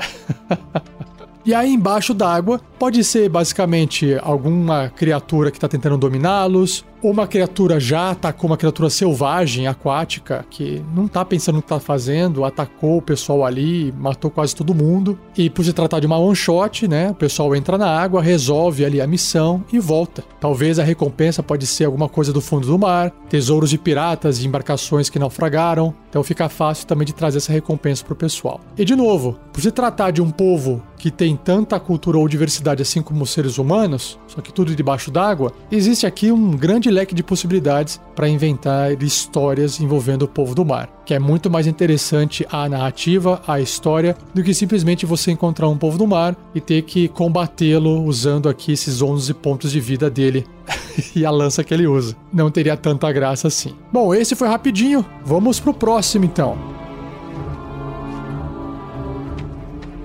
E 1.43 1.55
aí 1.55 1.73
embaixo 1.73 2.13
d'água 2.13 2.61
pode 2.77 3.03
ser 3.03 3.27
basicamente 3.27 4.15
alguma 4.21 4.89
criatura 4.95 5.49
que 5.49 5.57
está 5.57 5.67
tentando 5.67 5.97
dominá-los, 5.97 6.85
uma 7.01 7.27
criatura 7.27 7.79
já 7.79 8.11
atacou 8.11 8.49
uma 8.49 8.57
criatura 8.57 8.89
selvagem, 8.89 9.67
aquática, 9.67 10.45
que 10.49 10.83
não 10.93 11.07
tá 11.07 11.25
pensando 11.25 11.55
no 11.55 11.61
que 11.61 11.67
tá 11.67 11.79
fazendo, 11.79 12.45
atacou 12.45 12.97
o 12.97 13.01
pessoal 13.01 13.43
ali, 13.43 13.93
matou 13.97 14.29
quase 14.29 14.55
todo 14.55 14.75
mundo. 14.75 15.17
E 15.37 15.49
por 15.49 15.65
se 15.65 15.73
tratar 15.73 15.99
de 15.99 16.07
uma 16.07 16.17
one 16.17 16.35
shot, 16.35 16.87
né? 16.87 17.09
O 17.11 17.15
pessoal 17.15 17.55
entra 17.55 17.77
na 17.77 17.87
água, 17.87 18.21
resolve 18.21 18.85
ali 18.85 19.01
a 19.01 19.07
missão 19.07 19.63
e 19.71 19.79
volta. 19.79 20.23
Talvez 20.39 20.79
a 20.79 20.83
recompensa 20.83 21.41
pode 21.41 21.65
ser 21.65 21.85
alguma 21.85 22.07
coisa 22.07 22.31
do 22.31 22.41
fundo 22.41 22.67
do 22.67 22.77
mar, 22.77 23.11
tesouros 23.29 23.69
de 23.69 23.77
piratas 23.77 24.41
e 24.41 24.47
embarcações 24.47 25.09
que 25.09 25.19
naufragaram. 25.19 25.93
Então 26.09 26.23
fica 26.23 26.49
fácil 26.49 26.85
também 26.85 27.05
de 27.05 27.13
trazer 27.13 27.37
essa 27.37 27.53
recompensa 27.53 28.03
pro 28.03 28.15
pessoal. 28.15 28.59
E 28.77 28.83
de 28.83 28.95
novo, 28.95 29.39
por 29.53 29.61
se 29.61 29.71
tratar 29.71 30.11
de 30.11 30.21
um 30.21 30.29
povo 30.29 30.83
que 30.97 31.09
tem 31.09 31.35
tanta 31.35 31.79
cultura 31.79 32.17
ou 32.19 32.27
diversidade 32.27 32.81
assim 32.81 33.01
como 33.01 33.23
os 33.23 33.31
seres 33.31 33.57
humanos, 33.57 34.19
só 34.27 34.39
que 34.39 34.53
tudo 34.53 34.75
debaixo 34.75 35.09
d'água, 35.09 35.51
existe 35.71 36.05
aqui 36.05 36.31
um 36.31 36.51
grande 36.51 36.90
leque 36.91 37.15
de 37.15 37.23
possibilidades 37.23 37.99
para 38.15 38.29
inventar 38.29 39.01
histórias 39.01 39.79
envolvendo 39.79 40.23
o 40.23 40.27
povo 40.27 40.53
do 40.53 40.63
mar, 40.63 40.89
que 41.05 41.13
é 41.13 41.19
muito 41.19 41.49
mais 41.49 41.65
interessante 41.65 42.45
a 42.51 42.67
narrativa, 42.69 43.41
a 43.47 43.59
história, 43.59 44.15
do 44.33 44.43
que 44.43 44.53
simplesmente 44.53 45.05
você 45.05 45.31
encontrar 45.31 45.67
um 45.69 45.77
povo 45.77 45.97
do 45.97 46.05
mar 46.05 46.35
e 46.53 46.61
ter 46.61 46.83
que 46.83 47.07
combatê-lo 47.07 48.03
usando 48.03 48.47
aqui 48.47 48.73
esses 48.73 49.01
11 49.01 49.33
pontos 49.35 49.71
de 49.71 49.79
vida 49.79 50.09
dele 50.09 50.45
e 51.15 51.25
a 51.25 51.31
lança 51.31 51.63
que 51.63 51.73
ele 51.73 51.87
usa. 51.87 52.15
Não 52.31 52.51
teria 52.51 52.77
tanta 52.77 53.11
graça 53.11 53.47
assim. 53.47 53.73
Bom, 53.91 54.13
esse 54.13 54.35
foi 54.35 54.47
rapidinho. 54.47 55.05
Vamos 55.23 55.59
pro 55.59 55.73
próximo 55.73 56.25
então. 56.25 56.57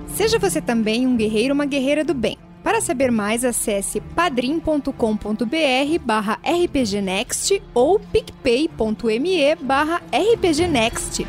Seja 0.07 0.39
você 0.39 0.59
também 0.59 1.05
um 1.05 1.15
guerreiro 1.15 1.53
ou 1.53 1.55
uma 1.55 1.65
guerreira 1.65 2.03
do 2.03 2.13
bem. 2.13 2.37
Para 2.67 2.81
saber 2.81 3.13
mais, 3.13 3.45
acesse 3.45 4.01
padrim.com.br 4.01 4.91
barra 6.03 6.37
rpgnext 6.43 7.63
ou 7.73 7.97
picpay.me 7.97 9.55
barra 9.55 10.01
rpgnext. 10.11 11.25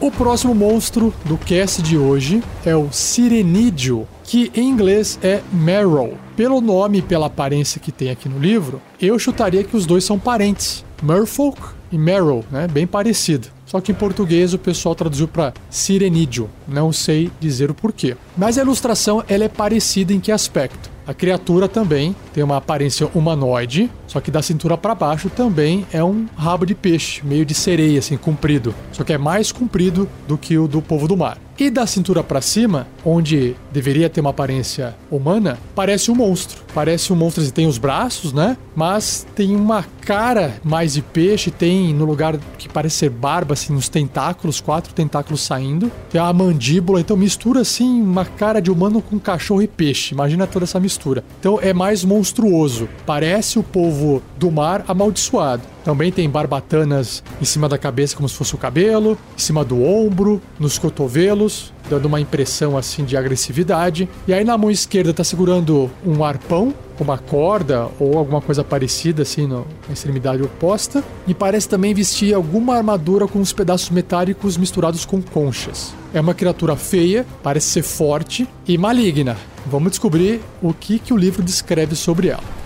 O 0.00 0.10
próximo 0.10 0.54
monstro 0.54 1.12
do 1.26 1.36
cast 1.36 1.82
de 1.82 1.98
hoje 1.98 2.42
é 2.64 2.74
o 2.74 2.90
Sirenídeo, 2.90 4.08
que 4.24 4.50
em 4.54 4.66
inglês 4.66 5.18
é 5.22 5.42
Marrow. 5.52 6.16
Pelo 6.34 6.62
nome 6.62 7.00
e 7.00 7.02
pela 7.02 7.26
aparência 7.26 7.78
que 7.78 7.92
tem 7.92 8.08
aqui 8.08 8.30
no 8.30 8.38
livro, 8.38 8.80
eu 8.98 9.18
chutaria 9.18 9.62
que 9.62 9.76
os 9.76 9.84
dois 9.84 10.04
são 10.04 10.18
parentes. 10.18 10.82
Merfolk 11.02 11.77
e 11.90 11.98
Marrow, 11.98 12.44
né? 12.50 12.66
Bem 12.68 12.86
parecido. 12.86 13.48
Só 13.66 13.80
que 13.80 13.92
em 13.92 13.94
português 13.94 14.54
o 14.54 14.58
pessoal 14.58 14.94
traduziu 14.94 15.28
para 15.28 15.52
Sirenídeo. 15.68 16.48
Não 16.66 16.92
sei 16.92 17.30
dizer 17.38 17.70
o 17.70 17.74
porquê. 17.74 18.16
Mas 18.36 18.56
a 18.56 18.62
ilustração 18.62 19.22
ela 19.28 19.44
é 19.44 19.48
parecida 19.48 20.12
em 20.12 20.20
que 20.20 20.32
aspecto? 20.32 20.90
A 21.06 21.12
criatura 21.14 21.68
também 21.68 22.14
tem 22.38 22.44
uma 22.44 22.58
aparência 22.58 23.10
humanoide, 23.16 23.90
só 24.06 24.20
que 24.20 24.30
da 24.30 24.40
cintura 24.40 24.78
para 24.78 24.94
baixo 24.94 25.28
também 25.28 25.84
é 25.92 26.04
um 26.04 26.24
rabo 26.36 26.64
de 26.64 26.72
peixe, 26.72 27.20
meio 27.24 27.44
de 27.44 27.52
sereia, 27.52 27.98
assim, 27.98 28.16
comprido. 28.16 28.72
Só 28.92 29.02
que 29.02 29.12
é 29.12 29.18
mais 29.18 29.50
comprido 29.50 30.08
do 30.28 30.38
que 30.38 30.56
o 30.56 30.68
do 30.68 30.80
povo 30.80 31.08
do 31.08 31.16
mar. 31.16 31.36
E 31.58 31.70
da 31.70 31.84
cintura 31.88 32.22
para 32.22 32.40
cima, 32.40 32.86
onde 33.04 33.56
deveria 33.72 34.08
ter 34.08 34.20
uma 34.20 34.30
aparência 34.30 34.94
humana, 35.10 35.58
parece 35.74 36.08
um 36.08 36.14
monstro. 36.14 36.62
Parece 36.72 37.12
um 37.12 37.16
monstro, 37.16 37.42
assim, 37.42 37.50
tem 37.50 37.66
os 37.66 37.78
braços, 37.78 38.32
né? 38.32 38.56
Mas 38.76 39.26
tem 39.34 39.56
uma 39.56 39.84
cara 40.02 40.54
mais 40.62 40.94
de 40.94 41.02
peixe, 41.02 41.50
tem 41.50 41.92
no 41.92 42.04
lugar 42.04 42.38
que 42.56 42.68
parece 42.68 42.98
ser 42.98 43.10
barba, 43.10 43.54
assim, 43.54 43.74
uns 43.74 43.88
tentáculos, 43.88 44.60
quatro 44.60 44.94
tentáculos 44.94 45.40
saindo. 45.40 45.90
Tem 46.08 46.20
uma 46.20 46.32
mandíbula, 46.32 47.00
então 47.00 47.16
mistura 47.16 47.62
assim 47.62 48.00
uma 48.00 48.24
cara 48.24 48.60
de 48.60 48.70
humano 48.70 49.02
com 49.02 49.18
cachorro 49.18 49.60
e 49.60 49.66
peixe. 49.66 50.14
Imagina 50.14 50.46
toda 50.46 50.64
essa 50.64 50.78
mistura. 50.78 51.24
Então 51.40 51.58
é 51.60 51.72
mais 51.72 52.04
monstruoso. 52.28 52.88
Parece 53.06 53.58
o 53.58 53.62
povo 53.62 54.22
do 54.36 54.50
mar 54.50 54.84
amaldiçoado. 54.86 55.62
Também 55.84 56.12
tem 56.12 56.28
barbatanas 56.28 57.22
em 57.40 57.44
cima 57.44 57.68
da 57.68 57.78
cabeça, 57.78 58.16
como 58.16 58.28
se 58.28 58.34
fosse 58.34 58.54
o 58.54 58.58
cabelo, 58.58 59.18
em 59.36 59.40
cima 59.40 59.64
do 59.64 59.82
ombro, 59.82 60.40
nos 60.58 60.78
cotovelos, 60.78 61.72
dando 61.88 62.06
uma 62.06 62.20
impressão 62.20 62.76
assim 62.76 63.04
de 63.04 63.16
agressividade. 63.16 64.08
E 64.26 64.32
aí 64.32 64.44
na 64.44 64.58
mão 64.58 64.70
esquerda 64.70 65.14
tá 65.14 65.24
segurando 65.24 65.90
um 66.04 66.22
arpão, 66.22 66.74
uma 67.04 67.18
corda 67.18 67.88
ou 67.98 68.18
alguma 68.18 68.40
coisa 68.40 68.64
parecida 68.64 69.22
assim 69.22 69.46
na 69.46 69.62
extremidade 69.92 70.42
oposta. 70.42 71.02
E 71.26 71.34
parece 71.34 71.68
também 71.68 71.94
vestir 71.94 72.34
alguma 72.34 72.76
armadura 72.76 73.26
com 73.26 73.38
uns 73.38 73.52
pedaços 73.52 73.90
metálicos 73.90 74.56
misturados 74.56 75.04
com 75.04 75.20
conchas. 75.22 75.94
É 76.12 76.20
uma 76.20 76.34
criatura 76.34 76.76
feia, 76.76 77.26
parece 77.42 77.68
ser 77.68 77.82
forte 77.82 78.48
e 78.66 78.78
maligna. 78.78 79.36
Vamos 79.66 79.90
descobrir 79.90 80.40
o 80.62 80.72
que, 80.72 80.98
que 80.98 81.12
o 81.12 81.16
livro 81.16 81.42
descreve 81.42 81.94
sobre 81.94 82.28
ela. 82.28 82.58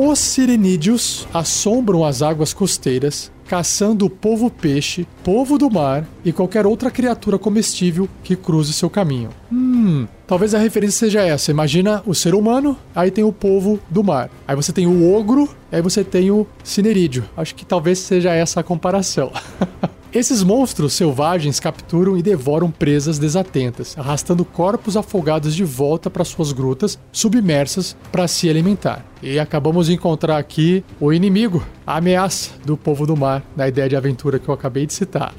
Os 0.00 0.20
sirenídeos 0.20 1.26
assombram 1.34 2.04
as 2.04 2.22
águas 2.22 2.54
costeiras, 2.54 3.32
caçando 3.48 4.04
o 4.04 4.10
povo 4.10 4.50
peixe, 4.50 5.06
povo 5.24 5.56
do 5.56 5.70
mar 5.70 6.06
e 6.22 6.32
qualquer 6.32 6.66
outra 6.66 6.90
criatura 6.90 7.38
comestível 7.38 8.06
que 8.22 8.36
cruze 8.36 8.74
seu 8.74 8.90
caminho. 8.90 9.30
Hum, 9.50 10.06
talvez 10.26 10.54
a 10.54 10.58
referência 10.58 10.98
seja 11.06 11.22
essa. 11.22 11.50
Imagina 11.50 12.02
o 12.06 12.14
ser 12.14 12.34
humano, 12.34 12.76
aí 12.94 13.10
tem 13.10 13.24
o 13.24 13.32
povo 13.32 13.80
do 13.88 14.04
mar. 14.04 14.30
Aí 14.46 14.54
você 14.54 14.70
tem 14.70 14.86
o 14.86 15.12
ogro, 15.14 15.48
aí 15.72 15.80
você 15.80 16.04
tem 16.04 16.30
o 16.30 16.46
cinerídeo. 16.62 17.24
Acho 17.34 17.54
que 17.54 17.64
talvez 17.64 17.98
seja 17.98 18.34
essa 18.34 18.60
a 18.60 18.62
comparação. 18.62 19.32
Esses 20.10 20.42
monstros 20.42 20.94
selvagens 20.94 21.60
capturam 21.60 22.16
e 22.16 22.22
devoram 22.22 22.70
presas 22.70 23.18
desatentas, 23.18 23.94
arrastando 23.98 24.42
corpos 24.42 24.96
afogados 24.96 25.54
de 25.54 25.64
volta 25.64 26.08
para 26.08 26.24
suas 26.24 26.50
grutas 26.50 26.98
submersas 27.12 27.94
para 28.10 28.26
se 28.26 28.48
alimentar. 28.48 29.04
E 29.22 29.38
acabamos 29.38 29.88
de 29.88 29.92
encontrar 29.92 30.38
aqui 30.38 30.82
o 30.98 31.12
inimigo, 31.12 31.62
a 31.86 31.98
ameaça 31.98 32.52
do 32.64 32.74
povo 32.74 33.06
do 33.06 33.14
mar, 33.14 33.44
na 33.54 33.68
ideia 33.68 33.86
de 33.86 33.96
aventura 33.96 34.38
que 34.38 34.48
eu 34.48 34.54
acabei 34.54 34.86
de 34.86 34.94
citar. 34.94 35.34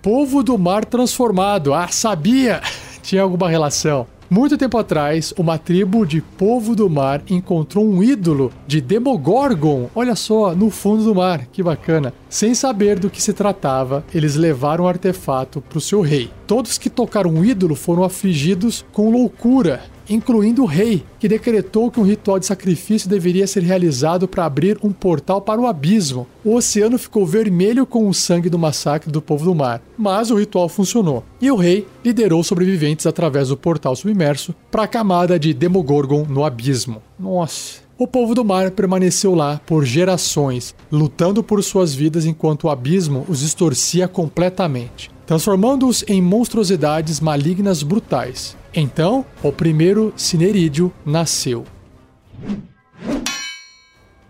povo 0.00 0.44
do 0.44 0.56
mar 0.56 0.84
transformado. 0.84 1.74
Ah, 1.74 1.88
sabia! 1.88 2.60
Tinha 3.02 3.22
alguma 3.22 3.48
relação. 3.48 4.06
Muito 4.32 4.56
tempo 4.56 4.78
atrás, 4.78 5.34
uma 5.36 5.58
tribo 5.58 6.06
de 6.06 6.22
povo 6.22 6.74
do 6.74 6.88
mar 6.88 7.22
encontrou 7.28 7.86
um 7.86 8.02
ídolo 8.02 8.50
de 8.66 8.80
Demogorgon, 8.80 9.90
olha 9.94 10.16
só, 10.16 10.54
no 10.54 10.70
fundo 10.70 11.04
do 11.04 11.14
mar, 11.14 11.44
que 11.52 11.62
bacana. 11.62 12.14
Sem 12.30 12.54
saber 12.54 12.98
do 12.98 13.10
que 13.10 13.20
se 13.20 13.34
tratava, 13.34 14.02
eles 14.14 14.34
levaram 14.34 14.84
o 14.84 14.88
artefato 14.88 15.60
para 15.60 15.76
o 15.76 15.82
seu 15.82 16.00
rei. 16.00 16.30
Todos 16.46 16.78
que 16.78 16.88
tocaram 16.88 17.34
o 17.34 17.44
ídolo 17.44 17.74
foram 17.74 18.04
afligidos 18.04 18.86
com 18.90 19.10
loucura 19.10 19.82
incluindo 20.08 20.62
o 20.62 20.66
rei, 20.66 21.04
que 21.18 21.28
decretou 21.28 21.90
que 21.90 22.00
um 22.00 22.04
ritual 22.04 22.38
de 22.38 22.46
sacrifício 22.46 23.08
deveria 23.08 23.46
ser 23.46 23.62
realizado 23.62 24.26
para 24.26 24.44
abrir 24.44 24.78
um 24.82 24.92
portal 24.92 25.40
para 25.40 25.60
o 25.60 25.66
abismo. 25.66 26.26
O 26.44 26.54
oceano 26.54 26.98
ficou 26.98 27.26
vermelho 27.26 27.86
com 27.86 28.08
o 28.08 28.14
sangue 28.14 28.50
do 28.50 28.58
massacre 28.58 29.10
do 29.10 29.22
povo 29.22 29.44
do 29.44 29.54
mar, 29.54 29.82
mas 29.96 30.30
o 30.30 30.36
ritual 30.36 30.68
funcionou. 30.68 31.24
E 31.40 31.50
o 31.50 31.56
rei 31.56 31.86
liderou 32.04 32.42
sobreviventes 32.42 33.06
através 33.06 33.48
do 33.48 33.56
portal 33.56 33.94
submerso 33.94 34.54
para 34.70 34.84
a 34.84 34.88
camada 34.88 35.38
de 35.38 35.54
Demogorgon 35.54 36.26
no 36.28 36.44
abismo. 36.44 37.02
Nossa, 37.18 37.82
o 38.02 38.06
povo 38.06 38.34
do 38.34 38.44
mar 38.44 38.72
permaneceu 38.72 39.34
lá 39.34 39.60
por 39.64 39.84
gerações, 39.84 40.74
lutando 40.90 41.42
por 41.42 41.62
suas 41.62 41.94
vidas 41.94 42.26
enquanto 42.26 42.64
o 42.64 42.70
abismo 42.70 43.24
os 43.28 43.40
distorcia 43.40 44.08
completamente, 44.08 45.08
transformando-os 45.24 46.04
em 46.08 46.20
monstruosidades 46.20 47.20
malignas 47.20 47.82
brutais. 47.84 48.56
Então, 48.74 49.24
o 49.42 49.52
primeiro 49.52 50.14
Cinerídeo 50.16 50.90
nasceu. 51.04 51.64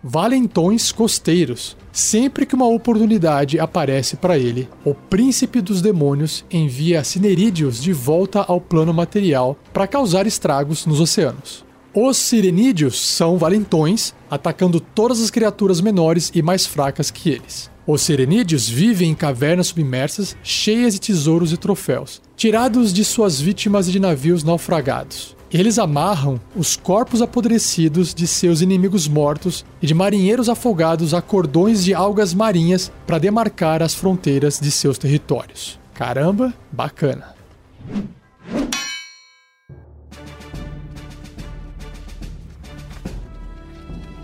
Valentões 0.03 0.91
costeiros. 0.91 1.77
Sempre 1.93 2.45
que 2.45 2.55
uma 2.55 2.67
oportunidade 2.67 3.57
aparece 3.57 4.17
para 4.17 4.37
ele, 4.37 4.67
o 4.83 4.93
príncipe 4.93 5.61
dos 5.61 5.81
demônios 5.81 6.43
envia 6.51 7.03
cinerídeos 7.05 7.81
de 7.81 7.93
volta 7.93 8.41
ao 8.41 8.59
plano 8.59 8.93
material 8.93 9.57
para 9.71 9.87
causar 9.87 10.27
estragos 10.27 10.85
nos 10.85 10.99
oceanos. 10.99 11.63
Os 11.93 12.17
sirenídeos 12.17 12.99
são 12.99 13.37
valentões, 13.37 14.13
atacando 14.29 14.79
todas 14.79 15.21
as 15.21 15.29
criaturas 15.29 15.79
menores 15.79 16.31
e 16.33 16.41
mais 16.41 16.65
fracas 16.65 17.09
que 17.09 17.29
eles. 17.29 17.71
Os 17.85 18.01
sirenídeos 18.01 18.67
vivem 18.67 19.11
em 19.11 19.15
cavernas 19.15 19.67
submersas 19.67 20.35
cheias 20.41 20.95
de 20.95 21.01
tesouros 21.01 21.53
e 21.53 21.57
troféus, 21.57 22.21
tirados 22.35 22.93
de 22.93 23.03
suas 23.03 23.39
vítimas 23.39 23.87
e 23.87 23.91
de 23.91 23.99
navios 23.99 24.43
naufragados. 24.43 25.35
Eles 25.51 25.77
amarram 25.77 26.39
os 26.55 26.75
corpos 26.75 27.21
apodrecidos 27.21 28.13
de 28.13 28.25
seus 28.25 28.61
inimigos 28.61 29.07
mortos 29.07 29.63
e 29.79 29.85
de 29.85 29.93
marinheiros 29.93 30.49
afogados 30.49 31.13
a 31.13 31.21
cordões 31.21 31.83
de 31.83 31.93
algas 31.93 32.33
marinhas 32.33 32.91
para 33.05 33.19
demarcar 33.19 33.83
as 33.83 33.93
fronteiras 33.93 34.59
de 34.59 34.71
seus 34.71 34.97
territórios. 34.97 35.79
Caramba, 35.93 36.51
bacana. 36.71 37.35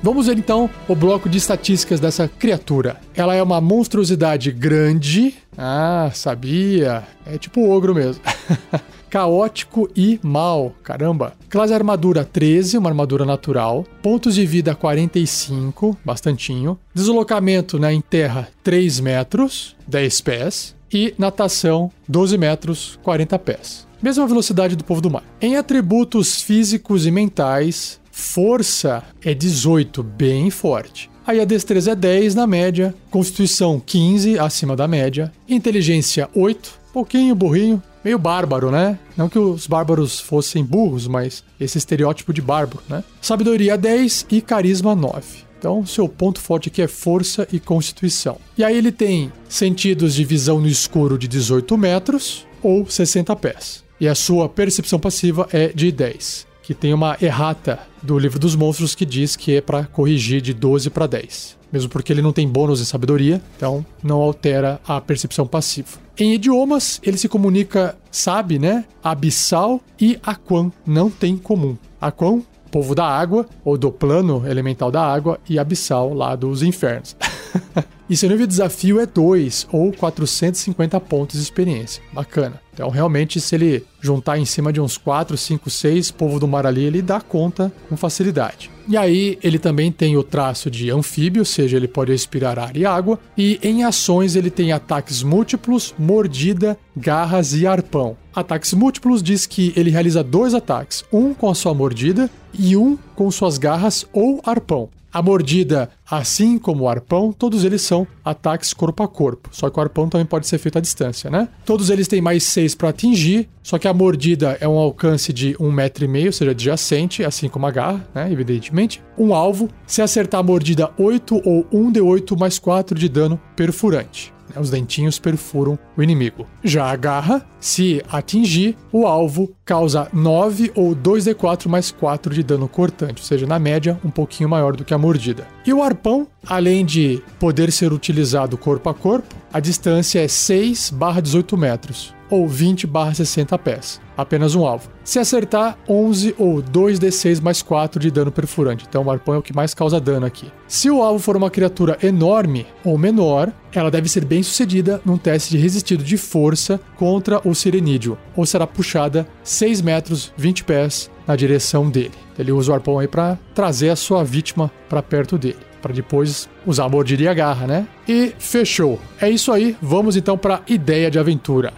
Vamos 0.01 0.27
ver 0.27 0.37
então 0.37 0.69
o 0.87 0.95
bloco 0.95 1.27
de 1.27 1.37
estatísticas 1.37 1.99
dessa 1.99 2.27
criatura. 2.27 2.97
Ela 3.13 3.35
é 3.35 3.43
uma 3.43 3.59
monstruosidade 3.59 4.49
grande. 4.49 5.35
Ah, 5.57 6.09
sabia. 6.13 7.03
É 7.25 7.37
tipo 7.37 7.69
ogro 7.69 7.93
mesmo. 7.93 8.21
Caótico 9.09 9.89
e 9.93 10.17
mal. 10.23 10.73
Caramba. 10.83 11.33
Classe 11.49 11.73
armadura 11.73 12.23
13, 12.23 12.77
uma 12.77 12.89
armadura 12.89 13.25
natural. 13.25 13.85
Pontos 14.01 14.35
de 14.35 14.45
vida 14.45 14.73
45, 14.73 15.97
bastantinho. 16.05 16.79
Deslocamento 16.93 17.77
né, 17.77 17.91
em 17.91 18.01
terra 18.01 18.47
3 18.63 19.01
metros, 19.01 19.75
10 19.85 20.21
pés. 20.21 20.75
E 20.91 21.13
natação 21.17 21.91
12 22.07 22.37
metros, 22.37 22.97
40 23.03 23.37
pés. 23.39 23.87
Mesma 24.01 24.25
velocidade 24.25 24.77
do 24.77 24.83
povo 24.83 25.01
do 25.01 25.09
mar. 25.09 25.23
Em 25.41 25.57
atributos 25.57 26.41
físicos 26.41 27.05
e 27.05 27.11
mentais, 27.11 27.99
Força 28.19 29.01
é 29.23 29.33
18, 29.33 30.03
bem 30.03 30.51
forte. 30.51 31.09
Aí 31.25 31.39
a 31.39 31.45
destreza 31.45 31.91
é 31.91 31.95
10 31.95 32.35
na 32.35 32.45
média, 32.45 32.93
constituição 33.09 33.81
15 33.83 34.37
acima 34.37 34.75
da 34.75 34.87
média, 34.87 35.31
inteligência 35.47 36.29
8, 36.35 36.79
pouquinho 36.93 37.33
burrinho, 37.33 37.81
meio 38.03 38.19
bárbaro, 38.19 38.69
né? 38.69 38.99
Não 39.15 39.29
que 39.29 39.39
os 39.39 39.65
bárbaros 39.65 40.19
fossem 40.19 40.63
burros, 40.63 41.07
mas 41.07 41.43
esse 41.59 41.77
estereótipo 41.77 42.33
de 42.33 42.41
bárbaro, 42.41 42.83
né? 42.89 43.03
Sabedoria 43.21 43.77
10 43.77 44.27
e 44.29 44.41
carisma 44.41 44.93
9. 44.93 45.23
Então, 45.57 45.85
seu 45.85 46.07
ponto 46.07 46.41
forte 46.41 46.67
aqui 46.67 46.81
é 46.81 46.87
força 46.87 47.47
e 47.53 47.59
constituição. 47.59 48.37
E 48.57 48.63
aí 48.65 48.77
ele 48.77 48.91
tem 48.91 49.31
sentidos 49.47 50.13
de 50.13 50.25
visão 50.25 50.59
no 50.59 50.67
escuro 50.67 51.17
de 51.17 51.27
18 51.27 51.75
metros 51.77 52.45
ou 52.61 52.85
60 52.85 53.33
pés. 53.37 53.83
E 53.99 54.07
a 54.07 54.13
sua 54.13 54.47
percepção 54.49 54.99
passiva 54.99 55.47
é 55.51 55.69
de 55.69 55.91
10 55.91 56.48
que 56.69 56.75
tem 56.75 56.93
uma 56.93 57.17
errata 57.19 57.79
do 57.99 58.19
livro 58.19 58.37
dos 58.37 58.55
monstros 58.55 58.93
que 58.93 59.03
diz 59.03 59.35
que 59.35 59.55
é 59.55 59.59
para 59.59 59.85
corrigir 59.85 60.39
de 60.39 60.53
12 60.53 60.91
para 60.91 61.07
10. 61.07 61.57
Mesmo 61.73 61.89
porque 61.89 62.13
ele 62.13 62.21
não 62.21 62.31
tem 62.31 62.47
bônus 62.47 62.79
em 62.79 62.85
sabedoria, 62.85 63.41
então 63.57 63.83
não 64.03 64.21
altera 64.21 64.79
a 64.87 65.01
percepção 65.01 65.47
passiva. 65.47 65.97
Em 66.15 66.35
idiomas, 66.35 67.01
ele 67.01 67.17
se 67.17 67.27
comunica, 67.27 67.97
sabe, 68.11 68.59
né? 68.59 68.85
Abissal 69.03 69.81
e 69.99 70.19
Aquan 70.21 70.71
não 70.85 71.09
tem 71.09 71.37
comum. 71.37 71.75
Aquan, 71.99 72.43
povo 72.69 72.93
da 72.93 73.07
água, 73.07 73.47
ou 73.65 73.75
do 73.75 73.91
plano 73.91 74.47
elemental 74.47 74.91
da 74.91 75.01
água, 75.01 75.39
e 75.49 75.57
Abissal, 75.57 76.13
lá 76.13 76.35
dos 76.35 76.61
infernos. 76.61 77.15
e 78.09 78.17
seu 78.17 78.29
nível 78.29 78.47
de 78.47 78.51
desafio 78.51 78.99
é 78.99 79.05
2 79.05 79.67
ou 79.71 79.91
450 79.93 80.99
pontos 81.01 81.37
de 81.37 81.43
experiência. 81.43 82.01
Bacana. 82.11 82.59
Então, 82.73 82.89
realmente, 82.89 83.41
se 83.41 83.55
ele 83.55 83.85
juntar 83.99 84.37
em 84.39 84.45
cima 84.45 84.71
de 84.71 84.79
uns 84.79 84.97
4, 84.97 85.35
5, 85.35 85.69
6 85.69 86.11
povo 86.11 86.39
do 86.39 86.47
mar 86.47 86.65
ali, 86.65 86.85
ele 86.85 87.01
dá 87.01 87.19
conta 87.19 87.71
com 87.89 87.97
facilidade. 87.97 88.71
E 88.87 88.95
aí, 88.95 89.37
ele 89.43 89.59
também 89.59 89.91
tem 89.91 90.15
o 90.15 90.23
traço 90.23 90.71
de 90.71 90.89
anfíbio, 90.89 91.41
ou 91.41 91.45
seja, 91.45 91.75
ele 91.75 91.89
pode 91.89 92.13
respirar 92.13 92.57
ar 92.57 92.77
e 92.77 92.85
água. 92.85 93.19
E 93.37 93.59
em 93.61 93.83
ações, 93.83 94.35
ele 94.37 94.49
tem 94.49 94.71
ataques 94.71 95.21
múltiplos, 95.21 95.93
mordida, 95.99 96.77
garras 96.95 97.53
e 97.53 97.67
arpão. 97.67 98.15
Ataques 98.33 98.73
múltiplos 98.73 99.21
diz 99.21 99.45
que 99.45 99.73
ele 99.75 99.91
realiza 99.91 100.23
dois 100.23 100.53
ataques, 100.53 101.03
um 101.11 101.33
com 101.33 101.49
a 101.49 101.55
sua 101.55 101.73
mordida 101.73 102.29
e 102.57 102.77
um 102.77 102.97
com 103.13 103.29
suas 103.29 103.57
garras 103.57 104.07
ou 104.13 104.41
arpão. 104.45 104.89
A 105.11 105.21
mordida, 105.21 105.89
assim 106.09 106.59
como 106.59 106.83
o 106.83 106.89
arpão, 106.89 107.31
todos 107.31 107.63
eles 107.63 107.81
são 107.81 108.05
ataques 108.23 108.73
corpo 108.73 109.01
a 109.01 109.07
corpo. 109.07 109.49
Só 109.51 109.69
que 109.69 109.79
o 109.79 109.81
arpão 109.81 110.07
também 110.07 110.25
pode 110.25 110.47
ser 110.47 110.57
feito 110.57 110.77
à 110.77 110.81
distância, 110.81 111.29
né? 111.29 111.49
Todos 111.65 111.89
eles 111.89 112.07
têm 112.07 112.21
mais 112.21 112.43
6 112.43 112.75
para 112.75 112.89
atingir, 112.89 113.49
só 113.63 113.77
que 113.77 113.87
a 113.87 113.93
mordida 113.93 114.57
é 114.61 114.67
um 114.67 114.77
alcance 114.77 115.33
de 115.33 115.55
um 115.59 115.71
metro 115.71 116.05
e 116.05 116.07
meio, 116.07 116.27
ou 116.27 116.33
seja, 116.33 116.51
adjacente, 116.51 117.23
assim 117.23 117.49
como 117.49 117.65
a 117.65 117.71
garra, 117.71 118.07
né? 118.13 118.31
Evidentemente. 118.31 119.01
Um 119.17 119.33
alvo, 119.33 119.69
se 119.85 120.01
acertar 120.01 120.39
a 120.39 120.43
mordida 120.43 120.91
8 120.97 121.41
ou 121.43 121.65
1 121.71 121.91
de 121.91 122.01
8 122.01 122.37
mais 122.37 122.59
4 122.59 122.97
de 122.97 123.09
dano 123.09 123.39
perfurante. 123.55 124.33
Os 124.57 124.69
dentinhos 124.69 125.19
perfuram 125.19 125.77
o 125.97 126.03
inimigo. 126.03 126.45
Já 126.63 126.91
a 126.91 126.95
garra, 126.95 127.45
se 127.59 128.01
atingir, 128.11 128.77
o 128.91 129.05
alvo 129.05 129.53
causa 129.65 130.07
9 130.13 130.71
ou 130.75 130.95
2d4 130.95 131.67
mais 131.67 131.91
4 131.91 132.33
de 132.33 132.43
dano 132.43 132.67
cortante, 132.67 133.21
ou 133.21 133.27
seja, 133.27 133.45
na 133.45 133.59
média, 133.59 133.99
um 134.03 134.09
pouquinho 134.09 134.49
maior 134.49 134.75
do 134.75 134.83
que 134.83 134.93
a 134.93 134.97
mordida. 134.97 135.47
E 135.65 135.73
o 135.73 135.83
arpão, 135.83 136.27
além 136.45 136.85
de 136.85 137.21
poder 137.39 137.71
ser 137.71 137.93
utilizado 137.93 138.57
corpo 138.57 138.89
a 138.89 138.93
corpo, 138.93 139.35
a 139.51 139.59
distância 139.59 140.19
é 140.19 140.27
6 140.27 140.93
18 141.21 141.57
metros 141.57 142.18
ou 142.29 142.47
20 142.47 142.85
barra 142.87 143.13
60 143.13 143.57
pés. 143.57 144.01
Apenas 144.17 144.53
um 144.53 144.65
alvo. 144.65 144.89
Se 145.03 145.17
acertar, 145.17 145.77
11 145.87 146.35
ou 146.37 146.61
2d6 146.61 147.41
mais 147.41 147.61
4 147.61 147.99
de 147.99 148.11
dano 148.11 148.31
perfurante. 148.31 148.85
Então 148.87 149.03
o 149.03 149.11
arpão 149.11 149.35
é 149.35 149.37
o 149.37 149.41
que 149.41 149.55
mais 149.55 149.73
causa 149.73 149.99
dano 149.99 150.25
aqui. 150.25 150.51
Se 150.67 150.89
o 150.89 151.01
alvo 151.01 151.19
for 151.19 151.37
uma 151.37 151.49
criatura 151.49 151.97
enorme 152.03 152.67
ou 152.83 152.97
menor, 152.97 153.51
ela 153.73 153.89
deve 153.89 154.09
ser 154.09 154.25
bem 154.25 154.43
sucedida 154.43 155.01
num 155.05 155.17
teste 155.17 155.51
de 155.51 155.57
resistido 155.57 156.03
de 156.03 156.17
força 156.17 156.79
contra 156.95 157.41
o 157.47 157.55
Sirenídeo, 157.55 158.17
ou 158.35 158.45
será 158.45 158.67
puxada 158.67 159.27
6 159.43 159.81
metros 159.81 160.33
20 160.37 160.63
pés 160.63 161.09
na 161.25 161.35
direção 161.35 161.89
dele. 161.89 162.13
Ele 162.37 162.51
usa 162.51 162.71
o 162.71 162.75
arpão 162.75 162.99
aí 162.99 163.07
para 163.07 163.37
trazer 163.53 163.89
a 163.89 163.95
sua 163.95 164.23
vítima 164.23 164.71
para 164.87 165.01
perto 165.01 165.37
dele 165.37 165.69
para 165.81 165.93
depois 165.93 166.49
usar 166.65 166.85
a 166.85 166.89
mordida 166.89 167.23
e 167.23 167.27
a 167.27 167.33
garra, 167.33 167.65
né? 167.65 167.87
E 168.07 168.33
fechou. 168.37 168.99
É 169.19 169.29
isso 169.29 169.51
aí, 169.51 169.77
vamos 169.81 170.15
então 170.15 170.37
para 170.37 170.61
ideia 170.67 171.09
de 171.09 171.17
aventura. 171.17 171.73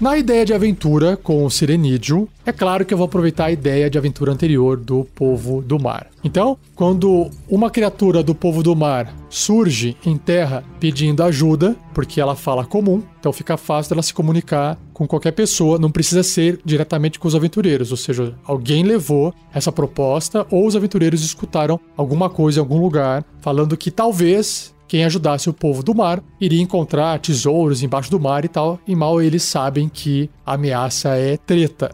Na 0.00 0.16
ideia 0.16 0.46
de 0.46 0.54
aventura 0.54 1.14
com 1.14 1.44
o 1.44 1.50
Sirenídeo, 1.50 2.26
é 2.46 2.52
claro 2.52 2.86
que 2.86 2.94
eu 2.94 2.96
vou 2.96 3.04
aproveitar 3.04 3.44
a 3.44 3.52
ideia 3.52 3.90
de 3.90 3.98
aventura 3.98 4.32
anterior 4.32 4.78
do 4.78 5.04
povo 5.14 5.60
do 5.60 5.78
mar. 5.78 6.06
Então, 6.24 6.56
quando 6.74 7.30
uma 7.46 7.68
criatura 7.68 8.22
do 8.22 8.34
povo 8.34 8.62
do 8.62 8.74
mar 8.74 9.14
surge 9.28 9.94
em 10.06 10.16
terra 10.16 10.64
pedindo 10.80 11.22
ajuda, 11.22 11.76
porque 11.92 12.18
ela 12.18 12.34
fala 12.34 12.64
comum, 12.64 13.02
então 13.18 13.30
fica 13.30 13.58
fácil 13.58 13.90
dela 13.90 14.02
se 14.02 14.14
comunicar 14.14 14.78
com 14.94 15.06
qualquer 15.06 15.32
pessoa, 15.32 15.78
não 15.78 15.90
precisa 15.90 16.22
ser 16.22 16.58
diretamente 16.64 17.18
com 17.18 17.28
os 17.28 17.34
aventureiros, 17.34 17.90
ou 17.90 17.96
seja, 17.98 18.34
alguém 18.46 18.82
levou 18.82 19.34
essa 19.52 19.70
proposta 19.70 20.46
ou 20.50 20.66
os 20.66 20.74
aventureiros 20.74 21.22
escutaram 21.22 21.78
alguma 21.94 22.30
coisa 22.30 22.58
em 22.58 22.62
algum 22.62 22.80
lugar 22.80 23.22
falando 23.42 23.76
que 23.76 23.90
talvez 23.90 24.74
quem 24.90 25.04
ajudasse 25.04 25.48
o 25.48 25.52
povo 25.52 25.84
do 25.84 25.94
mar 25.94 26.20
iria 26.40 26.60
encontrar 26.60 27.20
tesouros 27.20 27.80
embaixo 27.80 28.10
do 28.10 28.18
mar 28.18 28.44
e 28.44 28.48
tal, 28.48 28.76
e 28.84 28.96
mal 28.96 29.22
eles 29.22 29.44
sabem 29.44 29.88
que 29.88 30.28
a 30.44 30.54
ameaça 30.54 31.10
é 31.10 31.36
treta. 31.36 31.92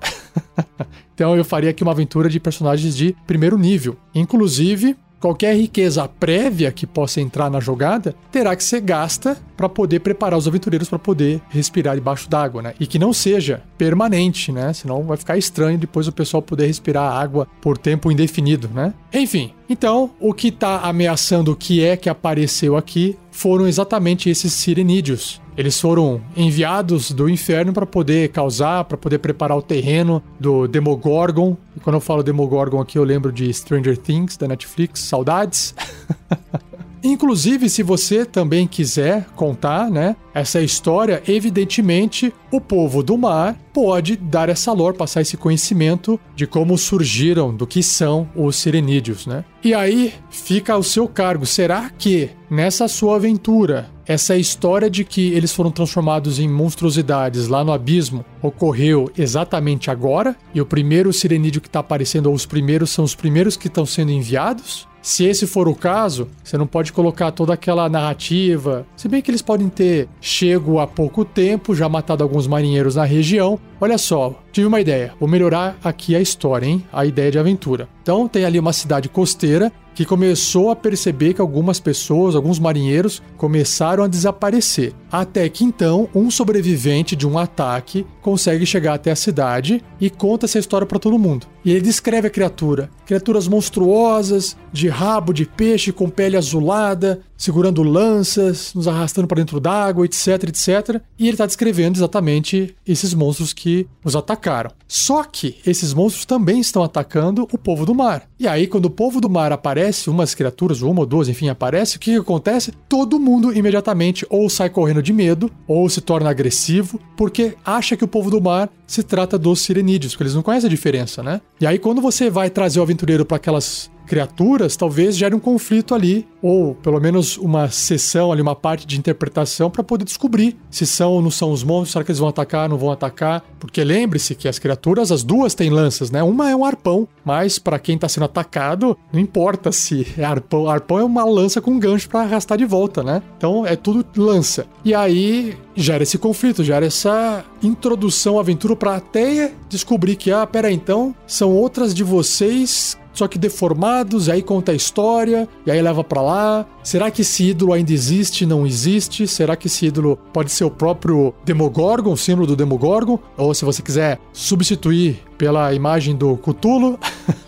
então 1.15 1.37
eu 1.37 1.45
faria 1.45 1.69
aqui 1.69 1.83
uma 1.83 1.93
aventura 1.93 2.31
de 2.31 2.41
personagens 2.41 2.97
de 2.97 3.15
primeiro 3.27 3.59
nível. 3.59 3.99
Inclusive, 4.15 4.97
qualquer 5.21 5.55
riqueza 5.55 6.09
prévia 6.09 6.73
que 6.73 6.87
possa 6.87 7.21
entrar 7.21 7.51
na 7.51 7.61
jogada 7.61 8.15
terá 8.33 8.57
que 8.57 8.65
ser 8.65 8.81
gasta 8.81 9.37
para 9.59 9.69
poder 9.69 10.01
preparar 10.01 10.39
os 10.39 10.49
aventureiros 10.49 10.89
para 10.89 10.99
poder 10.99 11.43
respirar 11.51 11.97
debaixo 11.97 12.31
d'água, 12.31 12.63
né? 12.63 12.75
E 12.81 12.87
que 12.87 12.99
não 12.99 13.13
seja 13.13 13.63
permanente, 13.77 14.51
né? 14.51 14.73
Senão 14.73 15.03
vai 15.03 15.19
ficar 15.19 15.37
estranho 15.37 15.77
depois 15.77 16.09
o 16.09 16.13
pessoal 16.13 16.43
poder 16.43 16.67
respirar 16.67 17.13
água 17.13 17.47
por 17.61 17.77
tempo 17.77 18.11
indefinido, 18.11 18.71
né? 18.73 18.95
Enfim, 19.13 19.53
então 19.69 20.11
o 20.21 20.33
que 20.33 20.49
está 20.49 20.81
ameaçando 20.81 21.53
o 21.53 21.57
que 21.57 21.85
é 21.85 21.97
que 21.97 22.09
apareceu 22.09 22.77
aqui 22.77 23.17
foram 23.31 23.67
exatamente 23.67 24.31
esses 24.31 24.53
sirenídeos. 24.53 25.41
Eles 25.57 25.81
foram 25.81 26.21
enviados 26.37 27.11
do 27.11 27.31
inferno 27.31 27.73
para 27.73 27.87
poder 27.87 28.29
causar, 28.29 28.85
para 28.85 28.97
poder 28.97 29.19
preparar 29.19 29.57
o 29.57 29.63
terreno 29.63 30.23
do 30.39 30.69
Demogorgon. 30.69 31.57
E 31.75 31.81
quando 31.81 31.97
eu 31.97 32.01
falo 32.01 32.23
Demogorgon 32.23 32.81
aqui, 32.81 32.99
eu 32.99 33.05
lembro 33.05 33.33
de 33.33 33.53
Stranger 33.53 33.97
Things 33.97 34.37
da 34.37 34.47
Netflix, 34.47 35.01
saudades. 35.01 35.75
Inclusive, 37.03 37.69
se 37.69 37.83
você 37.83 38.25
também 38.25 38.67
quiser 38.67 39.27
contar, 39.37 39.91
né, 39.91 40.17
essa 40.35 40.61
história, 40.61 41.23
evidentemente, 41.27 42.33
o 42.51 42.61
povo 42.61 43.03
do 43.03 43.17
mar 43.17 43.57
pode 43.73 44.17
dar 44.17 44.49
essa 44.49 44.73
lore, 44.73 44.97
passar 44.97 45.21
esse 45.21 45.37
conhecimento 45.37 46.19
de 46.35 46.47
como 46.47 46.77
surgiram, 46.77 47.55
do 47.55 47.67
que 47.67 47.83
são 47.83 48.29
os 48.35 48.57
sirenídeos, 48.57 49.27
né? 49.27 49.45
E 49.63 49.75
aí 49.75 50.15
fica 50.31 50.73
ao 50.73 50.83
seu 50.83 51.07
cargo. 51.07 51.45
Será 51.45 51.91
que 51.91 52.31
nessa 52.51 52.89
sua 52.89 53.17
aventura, 53.17 53.91
essa 54.07 54.37
história 54.37 54.89
de 54.89 55.05
que 55.05 55.33
eles 55.33 55.53
foram 55.53 55.71
transformados 55.71 56.39
em 56.39 56.49
monstruosidades 56.49 57.49
lá 57.49 57.65
no 57.65 57.73
abismo 57.73 58.25
ocorreu 58.41 59.11
exatamente 59.17 59.91
agora? 59.91 60.37
E 60.55 60.61
o 60.61 60.67
primeiro 60.67 61.13
sirenídeo 61.13 61.61
que 61.61 61.69
está 61.69 61.81
aparecendo, 61.81 62.27
ou 62.27 62.35
os 62.35 62.47
primeiros, 62.47 62.91
são 62.91 63.05
os 63.05 63.15
primeiros 63.15 63.57
que 63.57 63.69
estão 63.69 63.85
sendo 63.85 64.13
enviados? 64.13 64.87
Se 65.07 65.25
esse 65.25 65.47
for 65.47 65.69
o 65.69 65.75
caso, 65.77 66.27
você 66.43 66.59
não 66.59 66.67
pode 66.67 66.93
colocar 66.93 67.31
toda 67.31 67.55
aquela 67.55 67.89
narrativa. 67.89 68.85
Se 68.97 69.07
bem 69.07 69.23
que 69.23 69.31
eles 69.31 69.41
podem 69.41 69.69
ter 69.69 70.09
chego 70.21 70.81
há 70.81 70.87
pouco 70.89 71.25
tempo, 71.25 71.77
já 71.77 71.89
matado 71.89 72.25
alguns 72.25 72.49
marinheiros 72.49 72.97
na 72.97 73.05
região. 73.05 73.57
Olha 73.79 73.99
só, 73.99 74.43
tive 74.53 74.67
uma 74.67 74.81
ideia. 74.81 75.13
Vou 75.21 75.29
melhorar 75.29 75.77
aqui 75.85 76.17
a 76.17 76.21
história, 76.21 76.67
hein? 76.67 76.85
A 76.93 77.05
ideia 77.05 77.31
de 77.31 77.39
aventura. 77.39 77.89
Então 78.03 78.27
tem 78.27 78.45
ali 78.45 78.59
uma 78.59 78.73
cidade 78.73 79.09
costeira 79.09 79.71
que 79.97 80.05
começou 80.05 80.71
a 80.71 80.77
perceber 80.77 81.33
que 81.33 81.41
algumas 81.41 81.81
pessoas, 81.81 82.37
alguns 82.37 82.59
marinheiros, 82.59 83.23
começaram 83.39 84.05
a 84.05 84.07
desaparecer. 84.07 84.93
Até 85.11 85.49
que 85.49 85.65
então, 85.65 86.07
um 86.15 86.31
sobrevivente 86.31 87.17
de 87.17 87.27
um 87.27 87.39
ataque 87.39 88.07
consegue 88.21 88.67
chegar 88.67 88.93
até 88.93 89.11
a 89.11 89.17
cidade 89.17 89.83
e 89.99 90.11
conta 90.11 90.45
essa 90.45 90.59
história 90.59 90.87
para 90.87 90.99
todo 90.99 91.19
mundo. 91.19 91.47
E 91.65 91.71
ele 91.71 91.81
descreve 91.81 92.29
a 92.29 92.31
criatura: 92.31 92.91
criaturas 93.07 93.49
monstruosas, 93.49 94.55
de 94.71 94.87
rabo 94.87 95.33
de 95.33 95.47
peixe 95.47 95.91
com 95.93 96.11
pele 96.11 96.37
azulada, 96.37 97.21
segurando 97.37 97.83
lanças, 97.83 98.73
nos 98.75 98.89
arrastando 98.89 99.27
para 99.27 99.41
dentro 99.41 99.61
d'água, 99.61 100.05
etc, 100.05 100.45
etc. 100.45 101.01
E 101.19 101.25
ele 101.25 101.33
está 101.33 101.47
descrevendo 101.47 101.97
exatamente 101.97 102.75
esses 102.87 103.13
monstros 103.15 103.53
que 103.53 103.87
os 104.05 104.17
atacaram. 104.17 104.71
Só 104.89 105.25
que 105.25 105.57
esses 105.67 105.93
monstros 105.93 106.25
também 106.25 106.61
estão 106.61 106.83
atacando 106.83 107.49
o 107.53 107.59
povo 107.59 107.85
do 107.85 107.95
mar. 107.95 108.29
E 108.39 108.47
aí, 108.47 108.67
quando 108.67 108.87
o 108.87 108.91
povo 108.91 109.21
do 109.21 109.29
mar 109.29 109.53
aparece, 109.53 110.09
umas 110.09 110.35
criaturas, 110.35 110.83
uma 110.83 111.01
ou 111.01 111.07
duas, 111.07 111.29
enfim, 111.29 111.49
aparece, 111.49 111.97
o 111.97 112.01
que, 112.01 112.13
que 112.13 112.19
acontece? 112.19 112.73
Todo 112.89 113.19
mundo 113.19 113.57
imediatamente 113.57 114.27
ou 114.31 114.49
sai 114.49 114.71
correndo 114.71 115.03
de 115.03 115.13
medo, 115.13 115.51
ou 115.67 115.89
se 115.89 116.01
torna 116.01 116.31
agressivo, 116.31 117.01
porque 117.17 117.57
acha 117.65 117.97
que 117.97 118.05
o 118.05 118.09
povo 118.09 118.31
do 118.31 118.41
mar 118.41 118.71
se 118.87 119.03
trata 119.03 119.39
dos 119.39 119.61
sirenídeos, 119.61 120.13
porque 120.13 120.25
eles 120.25 120.35
não 120.35 120.43
conhecem 120.43 120.69
a 120.69 120.71
diferença, 120.71 121.23
né? 121.23 121.41
E 121.61 121.67
aí, 121.67 121.79
quando 121.79 122.01
você 122.01 122.31
vai 122.31 122.51
trazer 122.51 122.79
o 122.79 122.83
aventureiro 122.83 123.25
para 123.25 123.37
aquelas 123.37 123.91
criaturas, 124.07 124.77
talvez 124.77 125.17
gere 125.17 125.35
um 125.35 125.39
conflito 125.39 125.95
ali, 125.95 126.27
ou 126.41 126.75
pelo 126.77 127.01
menos 127.01 127.37
uma 127.37 127.69
sessão 127.71 128.31
ali, 128.31 128.41
uma 128.41 128.55
parte 128.55 128.87
de 128.87 128.99
interpretação 128.99 129.71
para 129.71 129.83
poder 129.83 130.05
descobrir 130.05 130.57
se 130.71 130.87
são 130.87 131.13
ou 131.13 131.23
não 131.23 131.31
são 131.31 131.51
os 131.51 131.65
monstros, 131.65 131.93
será 131.93 132.05
que 132.05 132.11
eles 132.11 132.19
vão 132.19 132.29
atacar, 132.29 132.69
não 132.69 132.79
vão 132.79 132.91
atacar? 132.91 133.45
Porque 133.59 133.83
lembre-se 133.83 134.35
que 134.35 134.49
as 134.49 134.59
criaturas, 134.59 135.11
as 135.11 135.23
duas 135.23 135.55
têm 135.55 135.71
lanças, 135.71 136.11
né? 136.11 136.23
Uma 136.23 136.51
é 136.51 136.57
um 136.57 136.65
arpão, 136.65 137.09
mas 137.25 137.59
para 137.59 137.79
quem 137.79 137.99
tá 137.99 138.09
sendo 138.09 138.25
atacado, 138.25 138.97
não 139.13 139.21
importa 139.21 139.73
se 139.73 140.07
é 140.17 140.25
arpão, 140.25 140.69
arpão 140.69 140.99
é 140.99 141.05
uma 141.05 141.25
lança 141.25 141.61
com 141.61 141.79
gancho 141.79 142.09
para 142.09 142.21
arrastar 142.21 142.57
de 142.57 142.65
volta, 142.65 143.03
né? 143.03 143.23
Então 143.37 143.67
é 143.67 143.75
tudo 143.75 144.05
lança. 144.17 144.67
E 144.85 144.95
aí 144.95 145.57
gera 145.75 146.03
esse 146.03 146.17
conflito, 146.17 146.65
gera 146.65 146.87
essa 146.87 147.45
introdução 147.63 148.39
à 148.39 148.41
aventura 148.41 148.77
para 148.77 148.97
até 148.97 149.53
descobrir 149.69 150.17
que 150.17 150.31
ah, 150.31 150.47
pera 150.47 150.71
então, 150.71 151.15
são 151.27 151.53
outras 151.53 151.95
de 151.95 152.05
vocês 152.05 152.97
só 153.17 153.27
que 153.27 153.39
deformados, 153.39 154.29
e 154.29 154.33
aí 154.33 154.43
conta 154.43 154.73
a 154.73 154.75
história, 154.75 155.49
e 155.65 155.71
aí 155.71 155.81
leva 155.81 156.05
para 156.05 156.21
lá. 156.21 156.67
Será 156.85 157.11
que 157.11 157.23
esse 157.23 157.45
ídolo 157.45 157.73
ainda 157.73 157.91
existe, 157.91 158.45
não 158.45 158.67
existe? 158.67 159.27
Será 159.27 159.57
que 159.57 159.69
esse 159.69 159.87
ídolo 159.87 160.19
pode 160.35 160.53
ser 160.53 160.65
o 160.65 160.71
próprio 160.71 161.33
Demogorgon, 161.43 162.13
o 162.13 162.17
símbolo 162.17 162.47
do 162.47 162.55
Demogorgon? 162.55 163.19
Ou 163.39 163.55
se 163.55 163.65
você 163.65 163.81
quiser 163.81 164.21
substituir 164.35 165.23
pela 165.39 165.73
imagem 165.73 166.15
do 166.15 166.37
Cthulhu, 166.37 166.99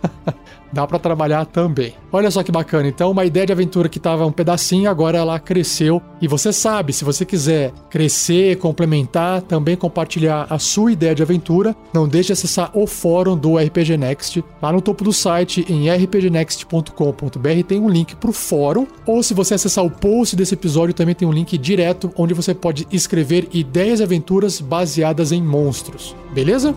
dá 0.72 0.86
para 0.86 0.98
trabalhar 0.98 1.44
também. 1.46 1.94
Olha 2.12 2.30
só 2.30 2.42
que 2.42 2.52
bacana. 2.52 2.88
Então, 2.88 3.10
uma 3.10 3.24
ideia 3.24 3.46
de 3.46 3.52
aventura 3.52 3.88
que 3.88 3.98
estava 3.98 4.26
um 4.26 4.32
pedacinho, 4.32 4.90
agora 4.90 5.18
ela 5.18 5.38
cresceu. 5.38 6.00
E 6.20 6.28
você 6.28 6.52
sabe, 6.52 6.92
se 6.92 7.04
você 7.04 7.24
quiser 7.24 7.72
crescer, 7.90 8.56
complementar, 8.56 9.42
também 9.42 9.76
compartilhar 9.76 10.46
a 10.48 10.58
sua 10.58 10.92
ideia 10.92 11.14
de 11.14 11.22
aventura, 11.22 11.76
não 11.92 12.08
deixe 12.08 12.28
de 12.28 12.32
acessar 12.32 12.70
o 12.74 12.86
fórum 12.86 13.36
do 13.36 13.56
RPG 13.56 13.96
Next. 13.96 14.44
Lá 14.60 14.72
no 14.72 14.80
topo 14.80 15.04
do 15.04 15.12
site, 15.12 15.64
em 15.68 15.88
rpgnext.com.br, 15.88 17.62
tem 17.66 17.80
um 17.80 17.88
link 17.88 18.16
para 18.16 18.30
o 18.30 18.32
fórum. 18.32 18.86
Ou 19.06 19.22
se 19.22 19.34
você 19.34 19.54
acessar 19.54 19.84
o 19.84 19.90
post 19.90 20.34
desse 20.34 20.54
episódio, 20.54 20.94
também 20.94 21.14
tem 21.14 21.28
um 21.28 21.32
link 21.32 21.56
direto 21.56 22.10
onde 22.16 22.34
você 22.34 22.54
pode 22.54 22.86
escrever 22.90 23.48
ideias 23.52 24.00
e 24.00 24.02
aventuras 24.02 24.60
baseadas 24.60 25.32
em 25.32 25.42
monstros. 25.42 26.14
Beleza? 26.32 26.74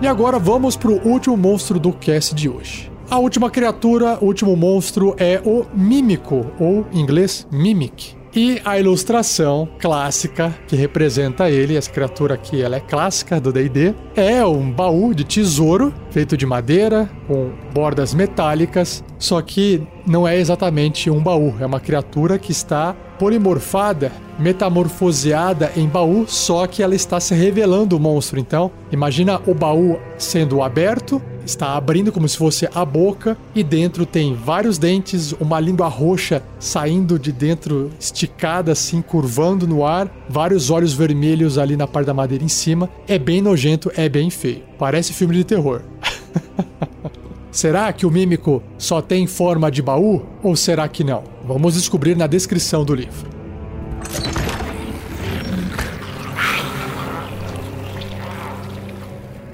E 0.00 0.06
agora 0.06 0.38
vamos 0.38 0.76
pro 0.76 1.00
último 1.08 1.36
monstro 1.38 1.80
do 1.80 1.90
cast 1.90 2.34
de 2.34 2.50
hoje. 2.50 2.92
A 3.08 3.18
última 3.18 3.48
criatura, 3.48 4.18
o 4.20 4.26
último 4.26 4.54
monstro 4.54 5.14
é 5.16 5.40
o 5.42 5.64
Mímico, 5.74 6.46
ou 6.60 6.86
em 6.92 7.00
inglês 7.00 7.46
Mimic. 7.50 8.14
E 8.34 8.60
a 8.66 8.78
ilustração 8.78 9.66
clássica 9.78 10.54
que 10.68 10.76
representa 10.76 11.48
ele, 11.48 11.74
essa 11.74 11.90
criatura 11.90 12.34
aqui, 12.34 12.60
ela 12.60 12.76
é 12.76 12.80
clássica 12.80 13.40
do 13.40 13.50
D&D, 13.50 13.94
é 14.14 14.44
um 14.44 14.70
baú 14.70 15.14
de 15.14 15.24
tesouro 15.24 15.94
feito 16.10 16.36
de 16.36 16.44
madeira 16.44 17.08
com 17.26 17.52
bordas 17.72 18.12
metálicas, 18.12 19.02
só 19.18 19.40
que 19.40 19.82
não 20.06 20.28
é 20.28 20.36
exatamente 20.38 21.08
um 21.08 21.22
baú, 21.22 21.54
é 21.58 21.64
uma 21.64 21.80
criatura 21.80 22.38
que 22.38 22.52
está 22.52 22.94
polimorfada, 23.18 24.12
metamorfoseada 24.38 25.72
em 25.76 25.88
baú, 25.88 26.24
só 26.26 26.66
que 26.66 26.82
ela 26.82 26.94
está 26.94 27.18
se 27.18 27.34
revelando 27.34 27.96
o 27.96 28.00
monstro. 28.00 28.38
Então, 28.38 28.70
imagina 28.92 29.40
o 29.46 29.54
baú 29.54 29.98
sendo 30.18 30.62
aberto, 30.62 31.20
está 31.44 31.76
abrindo 31.76 32.12
como 32.12 32.28
se 32.28 32.36
fosse 32.36 32.68
a 32.74 32.84
boca 32.84 33.36
e 33.54 33.62
dentro 33.62 34.04
tem 34.04 34.34
vários 34.34 34.78
dentes, 34.78 35.32
uma 35.32 35.60
língua 35.60 35.88
roxa 35.88 36.42
saindo 36.58 37.18
de 37.18 37.32
dentro, 37.32 37.90
esticada 37.98 38.72
assim, 38.72 39.00
curvando 39.00 39.66
no 39.66 39.84
ar, 39.84 40.10
vários 40.28 40.70
olhos 40.70 40.92
vermelhos 40.92 41.58
ali 41.58 41.76
na 41.76 41.86
parte 41.86 42.06
da 42.06 42.14
madeira 42.14 42.44
em 42.44 42.48
cima. 42.48 42.90
É 43.06 43.18
bem 43.18 43.40
nojento, 43.40 43.90
é 43.96 44.08
bem 44.08 44.30
feio. 44.30 44.62
Parece 44.78 45.12
filme 45.12 45.34
de 45.34 45.44
terror. 45.44 45.82
Será 47.50 47.92
que 47.92 48.04
o 48.04 48.10
mímico 48.10 48.62
só 48.76 49.00
tem 49.00 49.26
forma 49.26 49.70
de 49.70 49.80
baú 49.80 50.22
ou 50.42 50.54
será 50.54 50.88
que 50.88 51.02
não? 51.02 51.24
Vamos 51.44 51.74
descobrir 51.74 52.16
na 52.16 52.26
descrição 52.26 52.84
do 52.84 52.94
livro. 52.94 53.30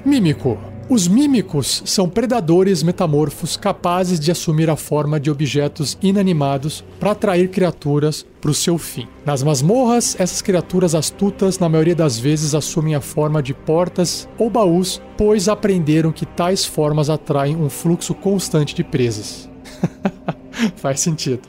Mímico. 0.05 0.72
Os 0.89 1.07
mímicos 1.07 1.81
são 1.85 2.09
predadores 2.09 2.83
metamorfos 2.83 3.55
capazes 3.55 4.19
de 4.19 4.31
assumir 4.31 4.69
a 4.69 4.75
forma 4.75 5.17
de 5.17 5.31
objetos 5.31 5.97
inanimados 6.01 6.83
para 6.99 7.11
atrair 7.11 7.49
criaturas 7.49 8.25
para 8.41 8.51
o 8.51 8.53
seu 8.53 8.77
fim. 8.77 9.07
Nas 9.25 9.41
masmorras, 9.41 10.15
essas 10.19 10.41
criaturas 10.41 10.93
astutas, 10.93 11.57
na 11.57 11.69
maioria 11.69 11.95
das 11.95 12.19
vezes, 12.19 12.53
assumem 12.53 12.95
a 12.95 13.01
forma 13.01 13.41
de 13.41 13.53
portas 13.53 14.27
ou 14.37 14.49
baús, 14.49 15.01
pois 15.17 15.47
aprenderam 15.47 16.11
que 16.11 16.25
tais 16.25 16.65
formas 16.65 17.09
atraem 17.09 17.55
um 17.55 17.69
fluxo 17.69 18.13
constante 18.13 18.75
de 18.75 18.83
presas. 18.83 19.49
Faz 20.75 20.99
sentido. 20.99 21.47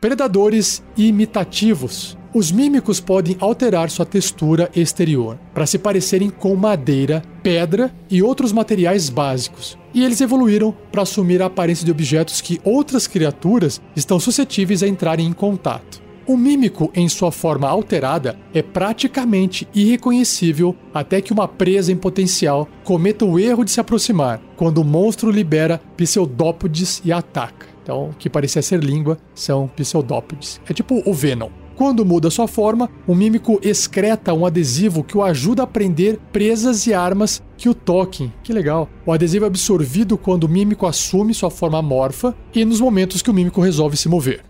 Predadores 0.00 0.82
imitativos. 0.96 2.16
Os 2.34 2.50
mímicos 2.50 2.98
podem 2.98 3.36
alterar 3.38 3.88
sua 3.88 4.04
textura 4.04 4.68
exterior 4.74 5.38
para 5.54 5.66
se 5.66 5.78
parecerem 5.78 6.30
com 6.30 6.56
madeira, 6.56 7.22
pedra 7.44 7.94
e 8.10 8.24
outros 8.24 8.50
materiais 8.50 9.08
básicos. 9.08 9.78
E 9.94 10.02
eles 10.02 10.20
evoluíram 10.20 10.74
para 10.90 11.02
assumir 11.02 11.40
a 11.40 11.46
aparência 11.46 11.84
de 11.84 11.92
objetos 11.92 12.40
que 12.40 12.60
outras 12.64 13.06
criaturas 13.06 13.80
estão 13.94 14.18
suscetíveis 14.18 14.82
a 14.82 14.88
entrarem 14.88 15.28
em 15.28 15.32
contato. 15.32 16.02
O 16.26 16.36
mímico, 16.36 16.90
em 16.92 17.08
sua 17.08 17.30
forma 17.30 17.68
alterada, 17.68 18.36
é 18.52 18.62
praticamente 18.62 19.68
irreconhecível 19.72 20.74
até 20.92 21.20
que 21.20 21.32
uma 21.32 21.46
presa 21.46 21.92
em 21.92 21.96
potencial 21.96 22.68
cometa 22.82 23.24
o 23.24 23.38
erro 23.38 23.64
de 23.64 23.70
se 23.70 23.78
aproximar, 23.78 24.40
quando 24.56 24.78
o 24.78 24.84
monstro 24.84 25.30
libera 25.30 25.80
pseudópodes 25.96 27.00
e 27.04 27.12
ataca. 27.12 27.66
Então, 27.80 28.08
o 28.08 28.14
que 28.14 28.28
parecia 28.28 28.62
ser 28.62 28.82
língua 28.82 29.18
são 29.36 29.68
pseudópodes. 29.68 30.60
É 30.68 30.72
tipo 30.72 31.00
o 31.06 31.14
Venom. 31.14 31.50
Quando 31.76 32.04
muda 32.04 32.30
sua 32.30 32.46
forma, 32.46 32.88
o 33.06 33.14
mímico 33.14 33.58
excreta 33.62 34.32
um 34.32 34.46
adesivo 34.46 35.02
que 35.02 35.16
o 35.16 35.22
ajuda 35.22 35.64
a 35.64 35.66
prender 35.66 36.18
presas 36.32 36.86
e 36.86 36.94
armas 36.94 37.42
que 37.56 37.68
o 37.68 37.74
toquem. 37.74 38.32
Que 38.42 38.52
legal. 38.52 38.88
O 39.04 39.12
adesivo 39.12 39.44
é 39.44 39.48
absorvido 39.48 40.16
quando 40.16 40.44
o 40.44 40.48
mímico 40.48 40.86
assume 40.86 41.34
sua 41.34 41.50
forma 41.50 41.82
morfa 41.82 42.34
e 42.54 42.64
nos 42.64 42.80
momentos 42.80 43.22
que 43.22 43.30
o 43.30 43.34
mímico 43.34 43.60
resolve 43.60 43.96
se 43.96 44.08
mover. 44.08 44.44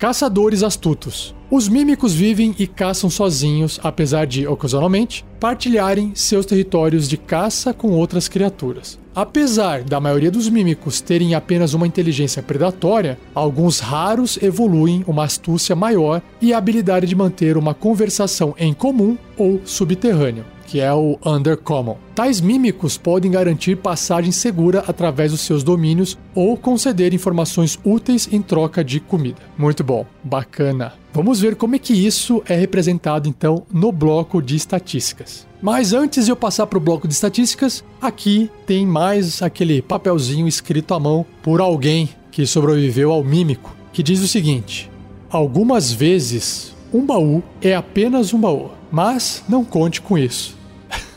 Caçadores 0.00 0.62
astutos. 0.62 1.34
Os 1.50 1.68
mímicos 1.68 2.14
vivem 2.14 2.54
e 2.58 2.66
caçam 2.66 3.10
sozinhos, 3.10 3.78
apesar 3.82 4.26
de, 4.26 4.46
ocasionalmente, 4.46 5.26
partilharem 5.38 6.12
seus 6.14 6.46
territórios 6.46 7.06
de 7.06 7.18
caça 7.18 7.74
com 7.74 7.90
outras 7.90 8.26
criaturas. 8.26 8.98
Apesar 9.14 9.82
da 9.82 10.00
maioria 10.00 10.30
dos 10.30 10.48
mímicos 10.48 11.02
terem 11.02 11.34
apenas 11.34 11.74
uma 11.74 11.86
inteligência 11.86 12.42
predatória, 12.42 13.18
alguns 13.34 13.78
raros 13.78 14.38
evoluem 14.40 15.04
uma 15.06 15.24
astúcia 15.24 15.76
maior 15.76 16.22
e 16.40 16.54
a 16.54 16.56
habilidade 16.56 17.06
de 17.06 17.14
manter 17.14 17.58
uma 17.58 17.74
conversação 17.74 18.54
em 18.58 18.72
comum 18.72 19.18
ou 19.36 19.60
subterrâneo 19.66 20.46
que 20.70 20.78
é 20.78 20.94
o 20.94 21.18
Undercommon. 21.26 21.96
Tais 22.14 22.40
mímicos 22.40 22.96
podem 22.96 23.28
garantir 23.28 23.76
passagem 23.76 24.30
segura 24.30 24.84
através 24.86 25.32
dos 25.32 25.40
seus 25.40 25.64
domínios 25.64 26.16
ou 26.32 26.56
conceder 26.56 27.12
informações 27.12 27.76
úteis 27.84 28.28
em 28.30 28.40
troca 28.40 28.84
de 28.84 29.00
comida. 29.00 29.38
Muito 29.58 29.82
bom, 29.82 30.06
bacana. 30.22 30.92
Vamos 31.12 31.40
ver 31.40 31.56
como 31.56 31.74
é 31.74 31.78
que 31.80 31.92
isso 31.92 32.40
é 32.48 32.54
representado 32.54 33.28
então 33.28 33.64
no 33.72 33.90
bloco 33.90 34.40
de 34.40 34.54
estatísticas. 34.54 35.44
Mas 35.60 35.92
antes 35.92 36.26
de 36.26 36.30
eu 36.30 36.36
passar 36.36 36.68
para 36.68 36.78
o 36.78 36.80
bloco 36.80 37.08
de 37.08 37.14
estatísticas, 37.14 37.82
aqui 38.00 38.48
tem 38.64 38.86
mais 38.86 39.42
aquele 39.42 39.82
papelzinho 39.82 40.46
escrito 40.46 40.94
à 40.94 41.00
mão 41.00 41.26
por 41.42 41.60
alguém 41.60 42.10
que 42.30 42.46
sobreviveu 42.46 43.10
ao 43.10 43.24
mímico, 43.24 43.74
que 43.92 44.04
diz 44.04 44.22
o 44.22 44.28
seguinte: 44.28 44.88
Algumas 45.28 45.92
vezes 45.92 46.76
um 46.94 47.04
baú 47.04 47.42
é 47.60 47.74
apenas 47.74 48.32
um 48.32 48.38
baú, 48.38 48.70
mas 48.88 49.42
não 49.48 49.64
conte 49.64 50.00
com 50.00 50.16
isso. 50.16 50.59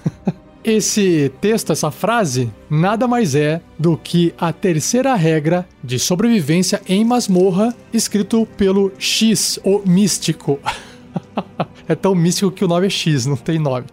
Esse 0.64 1.30
texto, 1.42 1.74
essa 1.74 1.92
frase, 1.92 2.50
nada 2.70 3.06
mais 3.06 3.36
é 3.36 3.60
do 3.78 3.98
que 3.98 4.34
a 4.38 4.54
terceira 4.54 5.14
regra 5.14 5.68
de 5.84 6.00
sobrevivência 6.00 6.82
em 6.88 7.04
masmorra, 7.04 7.76
escrito 7.92 8.48
pelo 8.56 8.90
X, 8.98 9.60
o 9.62 9.82
místico. 9.86 10.58
é 11.86 11.94
tão 11.96 12.16
místico 12.16 12.50
que 12.50 12.64
o 12.64 12.68
nome 12.70 12.88
é 12.88 12.90
X, 12.90 13.26
não 13.26 13.36
tem 13.36 13.60
nome. 13.60 13.88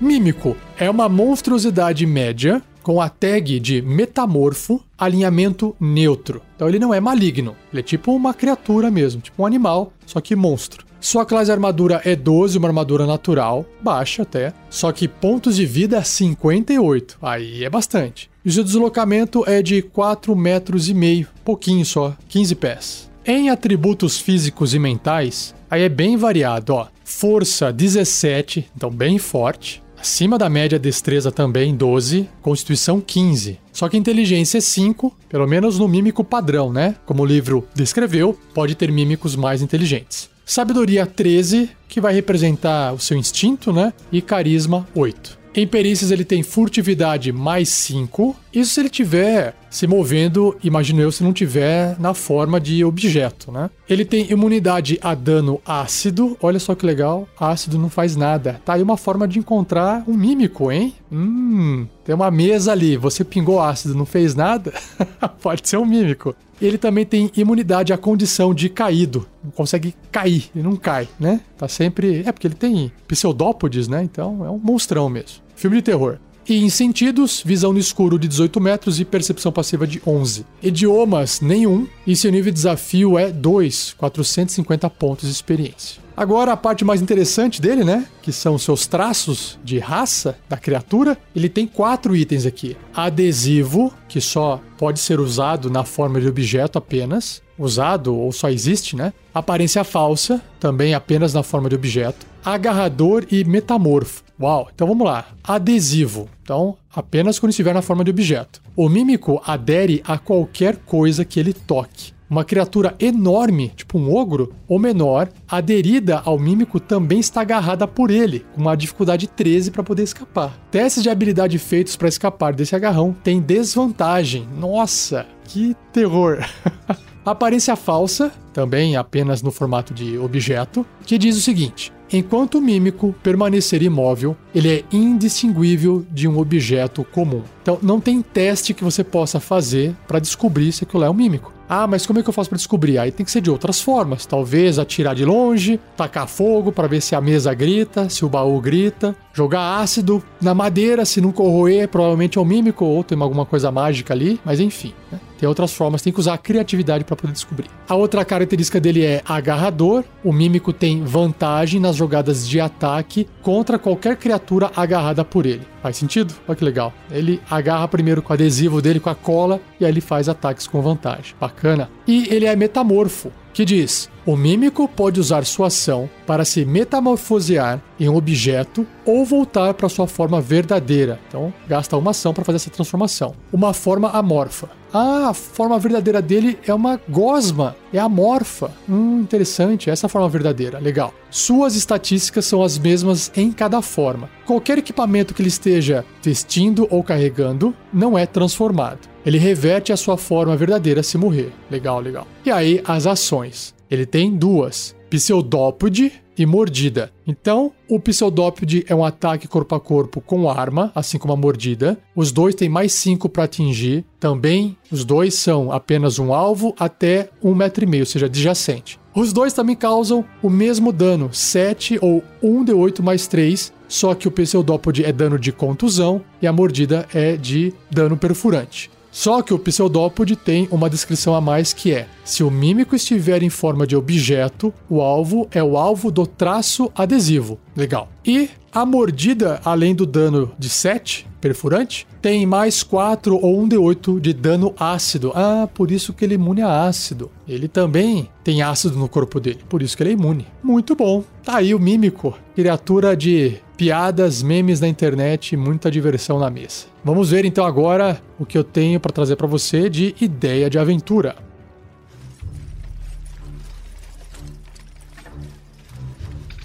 Mímico 0.00 0.56
é 0.78 0.88
uma 0.88 1.08
monstruosidade 1.08 2.06
média 2.06 2.62
com 2.84 3.00
a 3.00 3.08
tag 3.08 3.58
de 3.58 3.80
metamorfo, 3.82 4.80
alinhamento 4.96 5.74
neutro. 5.80 6.42
Então 6.54 6.68
ele 6.68 6.78
não 6.78 6.94
é 6.94 7.00
maligno, 7.00 7.56
ele 7.72 7.80
é 7.80 7.82
tipo 7.82 8.12
uma 8.12 8.34
criatura 8.34 8.90
mesmo, 8.90 9.22
tipo 9.22 9.42
um 9.42 9.46
animal, 9.46 9.92
só 10.06 10.20
que 10.20 10.36
monstro. 10.36 10.84
Sua 11.00 11.26
classe 11.26 11.50
armadura 11.50 12.00
é 12.04 12.14
12, 12.14 12.56
uma 12.56 12.68
armadura 12.68 13.06
natural, 13.06 13.66
baixa 13.82 14.22
até, 14.22 14.52
só 14.70 14.92
que 14.92 15.08
pontos 15.08 15.56
de 15.56 15.66
vida 15.66 16.02
58, 16.02 17.18
aí 17.20 17.64
é 17.64 17.70
bastante. 17.70 18.30
E 18.44 18.52
seu 18.52 18.62
deslocamento 18.62 19.44
é 19.46 19.60
de 19.60 19.82
4 19.82 20.34
metros 20.36 20.88
e 20.88 20.94
meio, 20.94 21.28
pouquinho 21.44 21.84
só, 21.84 22.14
15 22.28 22.54
pés. 22.54 23.10
Em 23.26 23.48
atributos 23.48 24.18
físicos 24.18 24.74
e 24.74 24.78
mentais, 24.78 25.54
aí 25.70 25.82
é 25.82 25.88
bem 25.88 26.16
variado, 26.16 26.74
ó. 26.74 26.86
Força 27.02 27.72
17, 27.72 28.70
então 28.76 28.90
bem 28.90 29.18
forte. 29.18 29.82
Acima 30.04 30.36
da 30.36 30.50
média, 30.50 30.78
destreza 30.78 31.32
também 31.32 31.74
12, 31.74 32.28
constituição 32.42 33.00
15. 33.00 33.58
Só 33.72 33.88
que 33.88 33.96
inteligência 33.96 34.58
é 34.58 34.60
5, 34.60 35.10
pelo 35.30 35.46
menos 35.46 35.78
no 35.78 35.88
mímico 35.88 36.22
padrão, 36.22 36.70
né? 36.70 36.96
Como 37.06 37.22
o 37.22 37.26
livro 37.26 37.66
descreveu, 37.74 38.38
pode 38.52 38.74
ter 38.74 38.92
mímicos 38.92 39.34
mais 39.34 39.62
inteligentes. 39.62 40.28
Sabedoria 40.44 41.06
13, 41.06 41.70
que 41.88 42.02
vai 42.02 42.12
representar 42.12 42.92
o 42.92 42.98
seu 42.98 43.16
instinto, 43.16 43.72
né? 43.72 43.94
E 44.12 44.20
carisma 44.20 44.86
8. 44.94 45.38
Em 45.56 45.68
perícias 45.68 46.10
ele 46.10 46.24
tem 46.24 46.42
furtividade 46.42 47.30
mais 47.30 47.68
5. 47.68 48.34
Isso 48.52 48.74
se 48.74 48.80
ele 48.80 48.88
tiver 48.88 49.54
se 49.70 49.86
movendo, 49.86 50.56
imagino 50.62 51.00
eu, 51.00 51.12
se 51.12 51.22
não 51.22 51.32
tiver 51.32 51.96
na 51.98 52.12
forma 52.14 52.60
de 52.60 52.84
objeto, 52.84 53.50
né? 53.52 53.70
Ele 53.88 54.04
tem 54.04 54.30
imunidade 54.30 54.98
a 55.00 55.14
dano 55.14 55.60
ácido. 55.64 56.36
Olha 56.40 56.58
só 56.58 56.74
que 56.74 56.86
legal. 56.86 57.28
Ácido 57.38 57.78
não 57.78 57.88
faz 57.88 58.16
nada. 58.16 58.60
Tá 58.64 58.74
aí 58.74 58.82
uma 58.82 58.96
forma 58.96 59.28
de 59.28 59.38
encontrar 59.38 60.04
um 60.08 60.14
mímico, 60.14 60.72
hein? 60.72 60.94
Hum, 61.10 61.86
tem 62.04 62.14
uma 62.14 62.30
mesa 62.30 62.72
ali. 62.72 62.96
Você 62.96 63.24
pingou 63.24 63.60
ácido, 63.60 63.94
não 63.94 64.06
fez 64.06 64.34
nada? 64.34 64.72
Pode 65.40 65.68
ser 65.68 65.76
um 65.76 65.86
mímico. 65.86 66.34
Ele 66.60 66.78
também 66.78 67.04
tem 67.04 67.30
imunidade 67.36 67.92
à 67.92 67.98
condição 67.98 68.54
de 68.54 68.68
caído. 68.68 69.26
Não 69.42 69.50
consegue 69.50 69.94
cair, 70.10 70.50
ele 70.54 70.64
não 70.64 70.76
cai, 70.76 71.08
né? 71.18 71.40
Tá 71.58 71.68
sempre. 71.68 72.22
É 72.24 72.32
porque 72.32 72.46
ele 72.46 72.54
tem 72.54 72.92
pseudópodes, 73.08 73.88
né? 73.88 74.02
Então 74.02 74.44
é 74.44 74.50
um 74.50 74.58
monstrão 74.58 75.08
mesmo. 75.08 75.43
Filme 75.54 75.76
de 75.76 75.82
terror. 75.82 76.18
E 76.46 76.62
em 76.62 76.68
sentidos, 76.68 77.42
visão 77.44 77.72
no 77.72 77.78
escuro 77.78 78.18
de 78.18 78.28
18 78.28 78.60
metros 78.60 79.00
e 79.00 79.04
percepção 79.04 79.50
passiva 79.50 79.86
de 79.86 80.02
11. 80.06 80.44
Idiomas, 80.62 81.40
nenhum. 81.40 81.86
E 82.06 82.14
seu 82.14 82.30
nível 82.30 82.52
de 82.52 82.56
desafio 82.56 83.18
é 83.18 83.30
2, 83.30 83.94
450 83.96 84.90
pontos 84.90 85.26
de 85.26 85.34
experiência. 85.34 86.04
Agora 86.16 86.52
a 86.52 86.56
parte 86.56 86.84
mais 86.84 87.00
interessante 87.00 87.60
dele, 87.60 87.82
né? 87.82 88.06
Que 88.22 88.30
são 88.30 88.56
seus 88.58 88.86
traços 88.86 89.58
de 89.64 89.78
raça 89.78 90.36
da 90.48 90.56
criatura. 90.56 91.18
Ele 91.34 91.48
tem 91.48 91.66
quatro 91.66 92.14
itens 92.14 92.46
aqui: 92.46 92.76
adesivo, 92.94 93.92
que 94.06 94.20
só 94.20 94.60
pode 94.78 95.00
ser 95.00 95.18
usado 95.18 95.70
na 95.70 95.82
forma 95.82 96.20
de 96.20 96.28
objeto 96.28 96.78
apenas, 96.78 97.42
usado 97.58 98.14
ou 98.14 98.30
só 98.30 98.48
existe, 98.48 98.94
né? 98.94 99.12
Aparência 99.32 99.82
falsa, 99.82 100.40
também 100.60 100.94
apenas 100.94 101.34
na 101.34 101.42
forma 101.42 101.68
de 101.68 101.74
objeto. 101.74 102.26
Agarrador 102.44 103.24
e 103.30 103.42
metamorfo. 103.44 104.23
Uau, 104.40 104.68
então 104.74 104.86
vamos 104.86 105.06
lá. 105.06 105.26
Adesivo. 105.42 106.28
Então, 106.42 106.76
apenas 106.94 107.38
quando 107.38 107.50
estiver 107.50 107.72
na 107.72 107.82
forma 107.82 108.04
de 108.04 108.10
objeto. 108.10 108.60
O 108.76 108.88
mímico 108.88 109.40
adere 109.46 110.02
a 110.04 110.18
qualquer 110.18 110.76
coisa 110.76 111.24
que 111.24 111.38
ele 111.38 111.52
toque. 111.52 112.12
Uma 112.28 112.44
criatura 112.44 112.94
enorme, 112.98 113.68
tipo 113.76 113.98
um 113.98 114.12
ogro, 114.12 114.52
ou 114.66 114.78
menor, 114.78 115.28
aderida 115.48 116.20
ao 116.24 116.38
mímico 116.38 116.80
também 116.80 117.20
está 117.20 117.42
agarrada 117.42 117.86
por 117.86 118.10
ele, 118.10 118.44
com 118.54 118.62
uma 118.62 118.74
dificuldade 118.74 119.28
13 119.28 119.70
para 119.70 119.84
poder 119.84 120.02
escapar. 120.02 120.58
Testes 120.70 121.02
de 121.02 121.10
habilidade 121.10 121.58
feitos 121.58 121.96
para 121.96 122.08
escapar 122.08 122.54
desse 122.54 122.74
agarrão 122.74 123.14
têm 123.22 123.40
desvantagem. 123.40 124.48
Nossa, 124.58 125.26
que 125.44 125.76
terror! 125.92 126.38
Aparência 127.24 127.76
falsa, 127.76 128.32
também 128.52 128.96
apenas 128.96 129.40
no 129.40 129.50
formato 129.50 129.94
de 129.94 130.18
objeto, 130.18 130.84
que 131.06 131.16
diz 131.16 131.36
o 131.36 131.40
seguinte: 131.40 131.92
Enquanto 132.14 132.58
o 132.58 132.62
mímico 132.62 133.12
permanecer 133.24 133.82
imóvel, 133.82 134.36
ele 134.54 134.70
é 134.70 134.84
indistinguível 134.92 136.06
de 136.12 136.28
um 136.28 136.38
objeto 136.38 137.02
comum. 137.02 137.42
Então, 137.60 137.76
não 137.82 138.00
tem 138.00 138.22
teste 138.22 138.72
que 138.72 138.84
você 138.84 139.02
possa 139.02 139.40
fazer 139.40 139.96
para 140.06 140.20
descobrir 140.20 140.70
se 140.70 140.84
aquilo 140.84 141.02
é 141.02 141.10
um 141.10 141.14
mímico. 141.14 141.52
Ah, 141.76 141.88
mas 141.88 142.06
como 142.06 142.20
é 142.20 142.22
que 142.22 142.28
eu 142.28 142.32
faço 142.32 142.48
para 142.48 142.56
descobrir? 142.56 142.98
Aí 142.98 143.10
tem 143.10 143.26
que 143.26 143.32
ser 143.32 143.40
de 143.40 143.50
outras 143.50 143.80
formas. 143.80 144.24
Talvez 144.24 144.78
atirar 144.78 145.12
de 145.12 145.24
longe, 145.24 145.80
tacar 145.96 146.28
fogo 146.28 146.70
para 146.70 146.86
ver 146.86 147.00
se 147.00 147.16
a 147.16 147.20
mesa 147.20 147.52
grita, 147.52 148.08
se 148.08 148.24
o 148.24 148.28
baú 148.28 148.60
grita, 148.60 149.16
jogar 149.32 149.80
ácido 149.80 150.22
na 150.40 150.54
madeira, 150.54 151.04
se 151.04 151.20
não 151.20 151.32
corroer, 151.32 151.88
provavelmente 151.88 152.38
é 152.38 152.40
um 152.40 152.44
mímico 152.44 152.84
ou 152.84 153.02
tem 153.02 153.20
alguma 153.20 153.44
coisa 153.44 153.72
mágica 153.72 154.14
ali, 154.14 154.38
mas 154.44 154.60
enfim. 154.60 154.94
Né? 155.10 155.18
Tem 155.36 155.48
outras 155.48 155.72
formas, 155.72 156.00
tem 156.00 156.12
que 156.12 156.20
usar 156.20 156.34
a 156.34 156.38
criatividade 156.38 157.02
para 157.02 157.16
poder 157.16 157.32
descobrir. 157.32 157.68
A 157.88 157.96
outra 157.96 158.24
característica 158.24 158.78
dele 158.78 159.04
é 159.04 159.20
agarrador. 159.26 160.04
O 160.22 160.32
mímico 160.32 160.72
tem 160.72 161.02
vantagem 161.02 161.80
nas 161.80 161.96
jogadas 161.96 162.48
de 162.48 162.60
ataque 162.60 163.26
contra 163.42 163.80
qualquer 163.80 164.16
criatura 164.16 164.70
agarrada 164.76 165.24
por 165.24 165.44
ele. 165.44 165.73
Faz 165.84 165.98
sentido? 165.98 166.32
Olha 166.48 166.56
que 166.56 166.64
legal. 166.64 166.94
Ele 167.10 167.42
agarra 167.50 167.86
primeiro 167.86 168.22
com 168.22 168.32
o 168.32 168.34
adesivo 168.34 168.80
dele, 168.80 168.98
com 168.98 169.10
a 169.10 169.14
cola, 169.14 169.60
e 169.78 169.84
aí 169.84 169.92
ele 169.92 170.00
faz 170.00 170.30
ataques 170.30 170.66
com 170.66 170.80
vantagem. 170.80 171.34
Bacana. 171.38 171.90
E 172.08 172.26
ele 172.34 172.46
é 172.46 172.56
metamorfo, 172.56 173.30
que 173.52 173.66
diz: 173.66 174.08
O 174.26 174.36
mímico 174.36 174.88
pode 174.88 175.20
usar 175.20 175.44
sua 175.44 175.66
ação 175.66 176.08
para 176.26 176.46
se 176.46 176.64
metamorfosear 176.64 177.82
em 178.00 178.08
um 178.08 178.16
objeto 178.16 178.86
ou 179.04 179.22
voltar 179.22 179.74
para 179.74 179.86
sua 179.86 180.06
forma 180.06 180.40
verdadeira. 180.40 181.20
Então, 181.28 181.52
gasta 181.68 181.94
uma 181.98 182.12
ação 182.12 182.32
para 182.32 182.42
fazer 182.42 182.56
essa 182.56 182.70
transformação. 182.70 183.34
Uma 183.52 183.74
forma 183.74 184.08
amorfa. 184.08 184.70
Ah, 184.94 185.28
a 185.28 185.34
forma 185.34 185.78
verdadeira 185.78 186.22
dele 186.22 186.58
é 186.66 186.72
uma 186.72 186.98
gosma, 187.06 187.76
é 187.92 187.98
amorfa. 187.98 188.70
Hum, 188.88 189.20
interessante, 189.20 189.90
essa 189.90 190.06
é 190.06 190.08
forma 190.08 190.28
verdadeira, 190.30 190.78
legal. 190.78 191.12
Suas 191.30 191.76
estatísticas 191.76 192.46
são 192.46 192.62
as 192.62 192.78
mesmas 192.78 193.30
em 193.36 193.52
cada 193.52 193.82
forma. 193.82 194.30
Qualquer 194.46 194.78
equipamento 194.78 195.34
que 195.34 195.42
ele 195.42 195.48
esteja 195.48 196.02
vestindo 196.22 196.86
ou 196.90 197.02
carregando 197.02 197.74
não 197.92 198.16
é 198.16 198.24
transformado. 198.24 199.00
Ele 199.26 199.36
reverte 199.36 199.92
a 199.92 199.96
sua 199.98 200.16
forma 200.16 200.56
verdadeira 200.56 201.02
se 201.02 201.18
morrer. 201.18 201.52
Legal, 201.70 202.00
legal. 202.00 202.26
E 202.44 202.50
aí, 202.50 202.80
as 202.86 203.06
ações. 203.06 203.74
Ele 203.94 204.04
tem 204.04 204.36
duas: 204.36 204.94
Pseudópode 205.08 206.12
e 206.36 206.44
mordida. 206.44 207.12
Então, 207.24 207.72
o 207.88 208.00
pseudópode 208.00 208.84
é 208.88 208.94
um 208.94 209.04
ataque 209.04 209.46
corpo 209.46 209.72
a 209.76 209.80
corpo 209.80 210.20
com 210.20 210.50
arma, 210.50 210.90
assim 210.94 211.16
como 211.16 211.32
a 211.32 211.36
mordida. 211.36 211.96
Os 212.14 212.32
dois 212.32 212.56
têm 212.56 212.68
mais 212.68 212.92
5 212.92 213.28
para 213.28 213.44
atingir. 213.44 214.04
Também, 214.18 214.76
os 214.90 215.04
dois 215.04 215.34
são 215.34 215.70
apenas 215.70 216.18
um 216.18 216.34
alvo 216.34 216.74
até 216.76 217.30
um 217.40 217.54
metro 217.54 217.84
e 217.84 217.86
meio, 217.86 218.02
ou 218.02 218.06
seja, 218.06 218.26
adjacente. 218.26 218.98
Os 219.14 219.32
dois 219.32 219.52
também 219.52 219.76
causam 219.76 220.24
o 220.42 220.50
mesmo 220.50 220.92
dano, 220.92 221.32
7 221.32 222.00
ou 222.02 222.20
1d8 222.42 223.00
mais 223.00 223.28
3, 223.28 223.72
só 223.86 224.12
que 224.12 224.26
o 224.26 224.30
pseudópode 224.32 225.04
é 225.04 225.12
dano 225.12 225.38
de 225.38 225.52
contusão 225.52 226.20
e 226.42 226.48
a 226.48 226.52
mordida 226.52 227.06
é 227.14 227.36
de 227.36 227.72
dano 227.88 228.16
perfurante. 228.16 228.90
Só 229.14 229.42
que 229.42 229.54
o 229.54 229.58
pseudópode 229.60 230.34
tem 230.34 230.66
uma 230.72 230.90
descrição 230.90 231.36
a 231.36 231.40
mais 231.40 231.72
que 231.72 231.92
é: 231.92 232.08
se 232.24 232.42
o 232.42 232.50
mímico 232.50 232.96
estiver 232.96 233.44
em 233.44 233.48
forma 233.48 233.86
de 233.86 233.94
objeto, 233.94 234.74
o 234.90 235.00
alvo 235.00 235.46
é 235.52 235.62
o 235.62 235.78
alvo 235.78 236.10
do 236.10 236.26
traço 236.26 236.90
adesivo. 236.96 237.56
Legal. 237.76 238.08
E 238.26 238.48
a 238.72 238.86
mordida, 238.86 239.60
além 239.64 239.94
do 239.94 240.06
dano 240.06 240.50
de 240.58 240.68
7 240.68 241.26
perfurante, 241.40 242.06
tem 242.22 242.46
mais 242.46 242.82
4 242.82 243.36
ou 243.36 243.60
1 243.60 243.68
de 243.68 243.76
8 243.76 244.20
de 244.20 244.32
dano 244.32 244.74
ácido. 244.78 245.30
Ah, 245.34 245.68
por 245.72 245.90
isso 245.90 246.14
que 246.14 246.24
ele 246.24 246.34
é 246.34 246.36
imune 246.36 246.62
a 246.62 246.86
ácido. 246.86 247.30
Ele 247.46 247.68
também 247.68 248.30
tem 248.42 248.62
ácido 248.62 248.98
no 248.98 249.08
corpo 249.08 249.38
dele, 249.38 249.60
por 249.68 249.82
isso 249.82 249.96
que 249.96 250.02
ele 250.02 250.10
é 250.10 250.14
imune. 250.14 250.46
Muito 250.62 250.96
bom. 250.96 251.22
Tá 251.42 251.58
aí 251.58 251.74
o 251.74 251.78
mímico, 251.78 252.36
criatura 252.56 253.14
de 253.14 253.58
piadas, 253.76 254.42
memes 254.42 254.80
na 254.80 254.88
internet 254.88 255.52
e 255.52 255.56
muita 255.56 255.90
diversão 255.90 256.38
na 256.38 256.48
mesa. 256.48 256.86
Vamos 257.04 257.30
ver 257.30 257.44
então 257.44 257.66
agora 257.66 258.20
o 258.38 258.46
que 258.46 258.56
eu 258.56 258.64
tenho 258.64 258.98
para 258.98 259.12
trazer 259.12 259.36
para 259.36 259.46
você 259.46 259.90
de 259.90 260.14
ideia 260.20 260.70
de 260.70 260.78
aventura. 260.78 261.36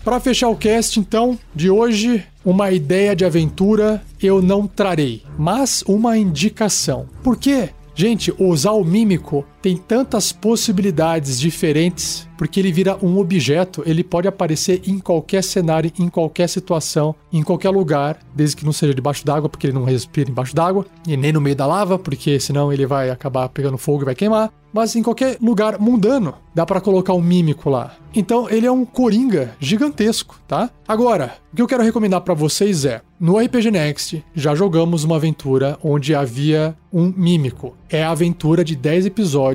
Para 0.03 0.19
fechar 0.19 0.49
o 0.49 0.55
cast, 0.55 0.99
então, 0.99 1.37
de 1.53 1.69
hoje, 1.69 2.23
uma 2.43 2.71
ideia 2.71 3.15
de 3.15 3.25
aventura 3.25 4.01
eu 4.21 4.41
não 4.41 4.65
trarei, 4.65 5.23
mas 5.37 5.83
uma 5.87 6.17
indicação. 6.17 7.07
Por 7.21 7.37
quê? 7.37 7.69
Gente, 7.93 8.33
usar 8.39 8.71
o 8.71 8.83
mímico 8.83 9.45
tem 9.61 9.75
tantas 9.77 10.31
possibilidades 10.31 11.39
diferentes, 11.39 12.27
porque 12.37 12.59
ele 12.59 12.71
vira 12.71 12.97
um 13.01 13.17
objeto, 13.17 13.83
ele 13.85 14.03
pode 14.03 14.27
aparecer 14.27 14.81
em 14.87 14.99
qualquer 14.99 15.43
cenário, 15.43 15.91
em 15.99 16.07
qualquer 16.07 16.47
situação, 16.47 17.13
em 17.31 17.43
qualquer 17.43 17.69
lugar, 17.69 18.19
desde 18.33 18.55
que 18.55 18.65
não 18.65 18.71
seja 18.71 18.93
debaixo 18.93 19.25
d'água, 19.25 19.49
porque 19.49 19.67
ele 19.67 19.73
não 19.73 19.83
respira 19.83 20.29
embaixo 20.29 20.55
d'água, 20.55 20.85
e 21.07 21.17
nem 21.17 21.33
no 21.33 21.41
meio 21.41 21.55
da 21.55 21.65
lava, 21.65 21.99
porque 21.99 22.39
senão 22.39 22.71
ele 22.71 22.85
vai 22.85 23.09
acabar 23.09 23.49
pegando 23.49 23.77
fogo 23.77 24.03
e 24.03 24.05
vai 24.05 24.15
queimar 24.15 24.51
mas 24.73 24.95
em 24.95 25.03
qualquer 25.03 25.37
lugar 25.41 25.79
mundano 25.79 26.35
dá 26.53 26.65
para 26.65 26.81
colocar 26.81 27.13
um 27.13 27.21
mímico 27.21 27.69
lá. 27.69 27.95
Então 28.13 28.49
ele 28.49 28.65
é 28.65 28.71
um 28.71 28.85
coringa 28.85 29.55
gigantesco, 29.59 30.39
tá? 30.47 30.69
Agora, 30.87 31.35
o 31.53 31.55
que 31.55 31.61
eu 31.61 31.67
quero 31.67 31.83
recomendar 31.83 32.21
para 32.21 32.33
vocês 32.33 32.85
é, 32.85 33.01
no 33.19 33.37
RPG 33.37 33.71
Next 33.71 34.23
já 34.33 34.55
jogamos 34.55 35.03
uma 35.03 35.15
aventura 35.15 35.77
onde 35.83 36.15
havia 36.15 36.75
um 36.91 37.13
mímico. 37.15 37.75
É 37.89 38.03
a 38.03 38.11
aventura 38.11 38.63
de 38.63 38.75
10 38.75 39.05
episódios 39.05 39.48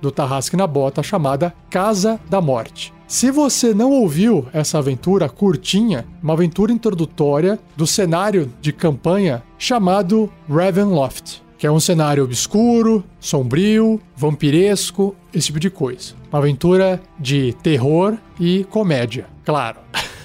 do 0.00 0.10
Tarrasque 0.10 0.56
na 0.56 0.66
Bota 0.66 1.02
chamada 1.02 1.54
Casa 1.70 2.20
da 2.28 2.40
Morte. 2.40 2.92
Se 3.06 3.30
você 3.30 3.74
não 3.74 3.90
ouviu 3.90 4.46
essa 4.52 4.78
aventura 4.78 5.28
curtinha, 5.28 6.06
uma 6.22 6.32
aventura 6.32 6.72
introdutória 6.72 7.58
do 7.76 7.86
cenário 7.86 8.50
de 8.60 8.72
campanha 8.72 9.42
chamado 9.58 10.30
Ravenloft 10.48 11.44
que 11.64 11.66
é 11.66 11.70
um 11.70 11.80
cenário 11.80 12.24
obscuro, 12.24 13.02
sombrio, 13.18 13.98
vampiresco, 14.14 15.16
esse 15.32 15.46
tipo 15.46 15.58
de 15.58 15.70
coisa. 15.70 16.12
Uma 16.30 16.40
aventura 16.40 17.00
de 17.18 17.54
terror 17.62 18.18
e 18.38 18.64
comédia, 18.64 19.26
claro. 19.46 19.78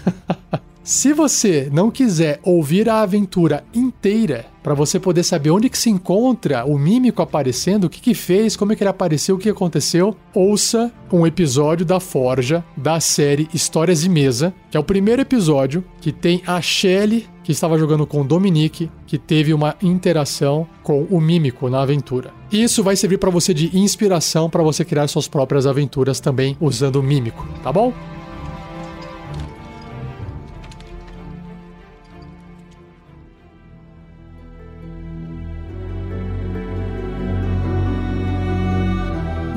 Se 0.89 1.13
você 1.13 1.69
não 1.71 1.91
quiser 1.91 2.39
ouvir 2.41 2.89
a 2.89 3.02
aventura 3.02 3.63
inteira, 3.71 4.47
para 4.63 4.73
você 4.73 4.99
poder 4.99 5.21
saber 5.21 5.52
onde 5.52 5.69
que 5.69 5.78
se 5.78 5.88
encontra 5.88 6.65
o 6.65 6.80
mímico 6.80 7.21
aparecendo, 7.21 7.84
o 7.84 7.89
que 7.91 8.02
que 8.02 8.15
fez, 8.15 8.56
como 8.56 8.73
é 8.73 8.75
que 8.75 8.82
ele 8.82 8.89
apareceu, 8.89 9.36
o 9.36 9.38
que 9.38 9.49
aconteceu, 9.49 10.15
ouça 10.34 10.91
um 11.13 11.28
episódio 11.28 11.86
da 11.86 11.99
Forja 11.99 12.65
da 12.75 12.99
série 12.99 13.47
Histórias 13.54 14.02
de 14.02 14.10
Mesa, 14.10 14.52
que 14.71 14.78
é 14.78 14.80
o 14.80 14.84
primeiro 14.84 15.21
episódio 15.21 15.86
que 16.02 16.12
tem 16.12 16.41
a 16.47 16.60
Shelley 16.60 17.28
que 17.43 17.52
estava 17.52 17.78
jogando 17.78 18.08
com 18.08 18.21
o 18.21 18.28
Dominique, 18.28 18.89
que 19.06 19.19
teve 19.19 19.54
uma 19.54 19.75
interação 19.84 20.67
com 20.82 21.04
o 21.04 21.21
mímico 21.21 21.69
na 21.69 21.84
aventura. 21.84 22.32
Isso 22.52 22.82
vai 22.82 22.95
servir 22.95 23.19
para 23.19 23.30
você 23.30 23.54
de 23.54 23.78
inspiração 23.78 24.49
para 24.49 24.63
você 24.63 24.84
criar 24.84 25.08
suas 25.08 25.28
próprias 25.28 25.67
aventuras 25.67 26.19
também 26.19 26.58
usando 26.60 26.95
o 26.95 27.04
mímico, 27.04 27.47
tá 27.62 27.71
bom? 27.71 27.93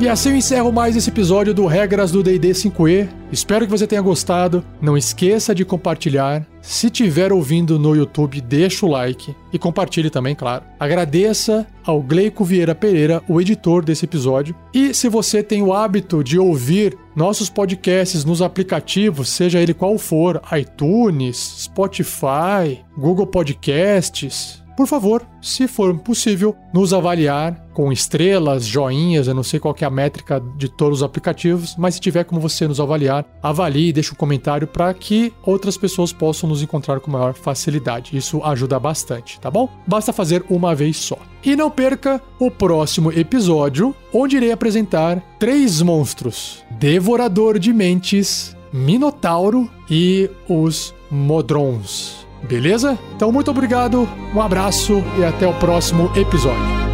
E 0.03 0.09
assim 0.09 0.31
eu 0.31 0.37
encerro 0.37 0.73
mais 0.73 0.97
esse 0.97 1.11
episódio 1.11 1.55
do 1.55 1.65
Regras 1.65 2.11
do 2.11 2.25
D&D 2.25 2.49
5e. 2.51 3.09
Espero 3.31 3.65
que 3.65 3.71
você 3.71 3.87
tenha 3.87 4.03
gostado. 4.03 4.65
Não 4.81 4.97
esqueça 4.97 5.55
de 5.55 5.65
compartilhar. 5.65 6.45
Se 6.61 6.91
tiver 6.91 7.33
ouvindo 7.33 7.79
no 7.79 7.95
YouTube, 7.95 8.41
deixa 8.41 8.85
o 8.85 8.89
like 8.89 9.33
e 9.53 9.59
compartilhe 9.61 10.11
também, 10.11 10.35
claro. 10.35 10.65
Agradeça 10.81 11.65
ao 11.85 12.03
Gleico 12.03 12.45
Vieira 12.45 12.75
Pereira, 12.75 13.23
o 13.29 13.41
editor 13.41 13.85
desse 13.85 14.05
episódio. 14.05 14.57
E 14.75 14.93
se 14.93 15.09
você 15.09 15.41
tem 15.41 15.63
o 15.63 15.73
hábito 15.73 16.25
de 16.25 16.37
ouvir 16.37 16.99
nossos 17.15 17.49
podcasts 17.49 18.25
nos 18.25 18.43
aplicativos, 18.43 19.29
seja 19.29 19.61
ele 19.61 19.73
qual 19.73 19.97
for, 19.99 20.43
iTunes, 20.59 21.37
Spotify, 21.61 22.81
Google 22.99 23.29
Podcasts, 23.29 24.62
por 24.83 24.89
favor, 24.89 25.25
se 25.41 25.69
for 25.69 25.97
possível, 25.97 26.57
nos 26.75 26.93
avaliar 26.93 27.69
com 27.73 27.93
estrelas, 27.93 28.67
joinhas, 28.67 29.29
eu 29.29 29.35
não 29.35 29.45
sei 29.45 29.61
qual 29.61 29.77
é 29.81 29.85
a 29.85 29.91
métrica 29.91 30.43
de 30.57 30.69
todos 30.69 30.99
os 30.99 31.03
aplicativos, 31.05 31.77
mas 31.79 31.95
se 31.95 32.01
tiver 32.01 32.25
como 32.25 32.41
você 32.41 32.67
nos 32.67 32.81
avaliar, 32.81 33.25
avalie 33.41 33.91
e 33.91 33.93
deixe 33.93 34.11
um 34.11 34.17
comentário 34.17 34.67
para 34.67 34.93
que 34.93 35.33
outras 35.47 35.77
pessoas 35.77 36.13
possam 36.13 36.49
nos 36.49 36.63
encontrar 36.63 36.99
com 36.99 37.13
maior 37.13 37.33
facilidade. 37.33 38.17
Isso 38.17 38.43
ajuda 38.43 38.77
bastante, 38.81 39.39
tá 39.39 39.49
bom? 39.49 39.69
Basta 39.87 40.13
fazer 40.13 40.45
uma 40.51 40.75
vez 40.75 40.97
só. 40.97 41.19
E 41.45 41.55
não 41.55 41.71
perca 41.71 42.21
o 42.41 42.51
próximo 42.51 43.13
episódio, 43.13 43.95
onde 44.13 44.37
irei 44.37 44.51
apresentar 44.51 45.23
três 45.39 45.81
monstros: 45.81 46.65
Devorador 46.73 47.57
de 47.57 47.73
Mentes, 47.73 48.57
Minotauro 48.73 49.71
e 49.89 50.29
os 50.49 50.93
Modrons. 51.09 52.22
Beleza? 52.43 52.99
Então, 53.15 53.31
muito 53.31 53.51
obrigado, 53.51 54.09
um 54.35 54.41
abraço 54.41 55.03
e 55.19 55.25
até 55.25 55.47
o 55.47 55.55
próximo 55.55 56.11
episódio. 56.17 56.92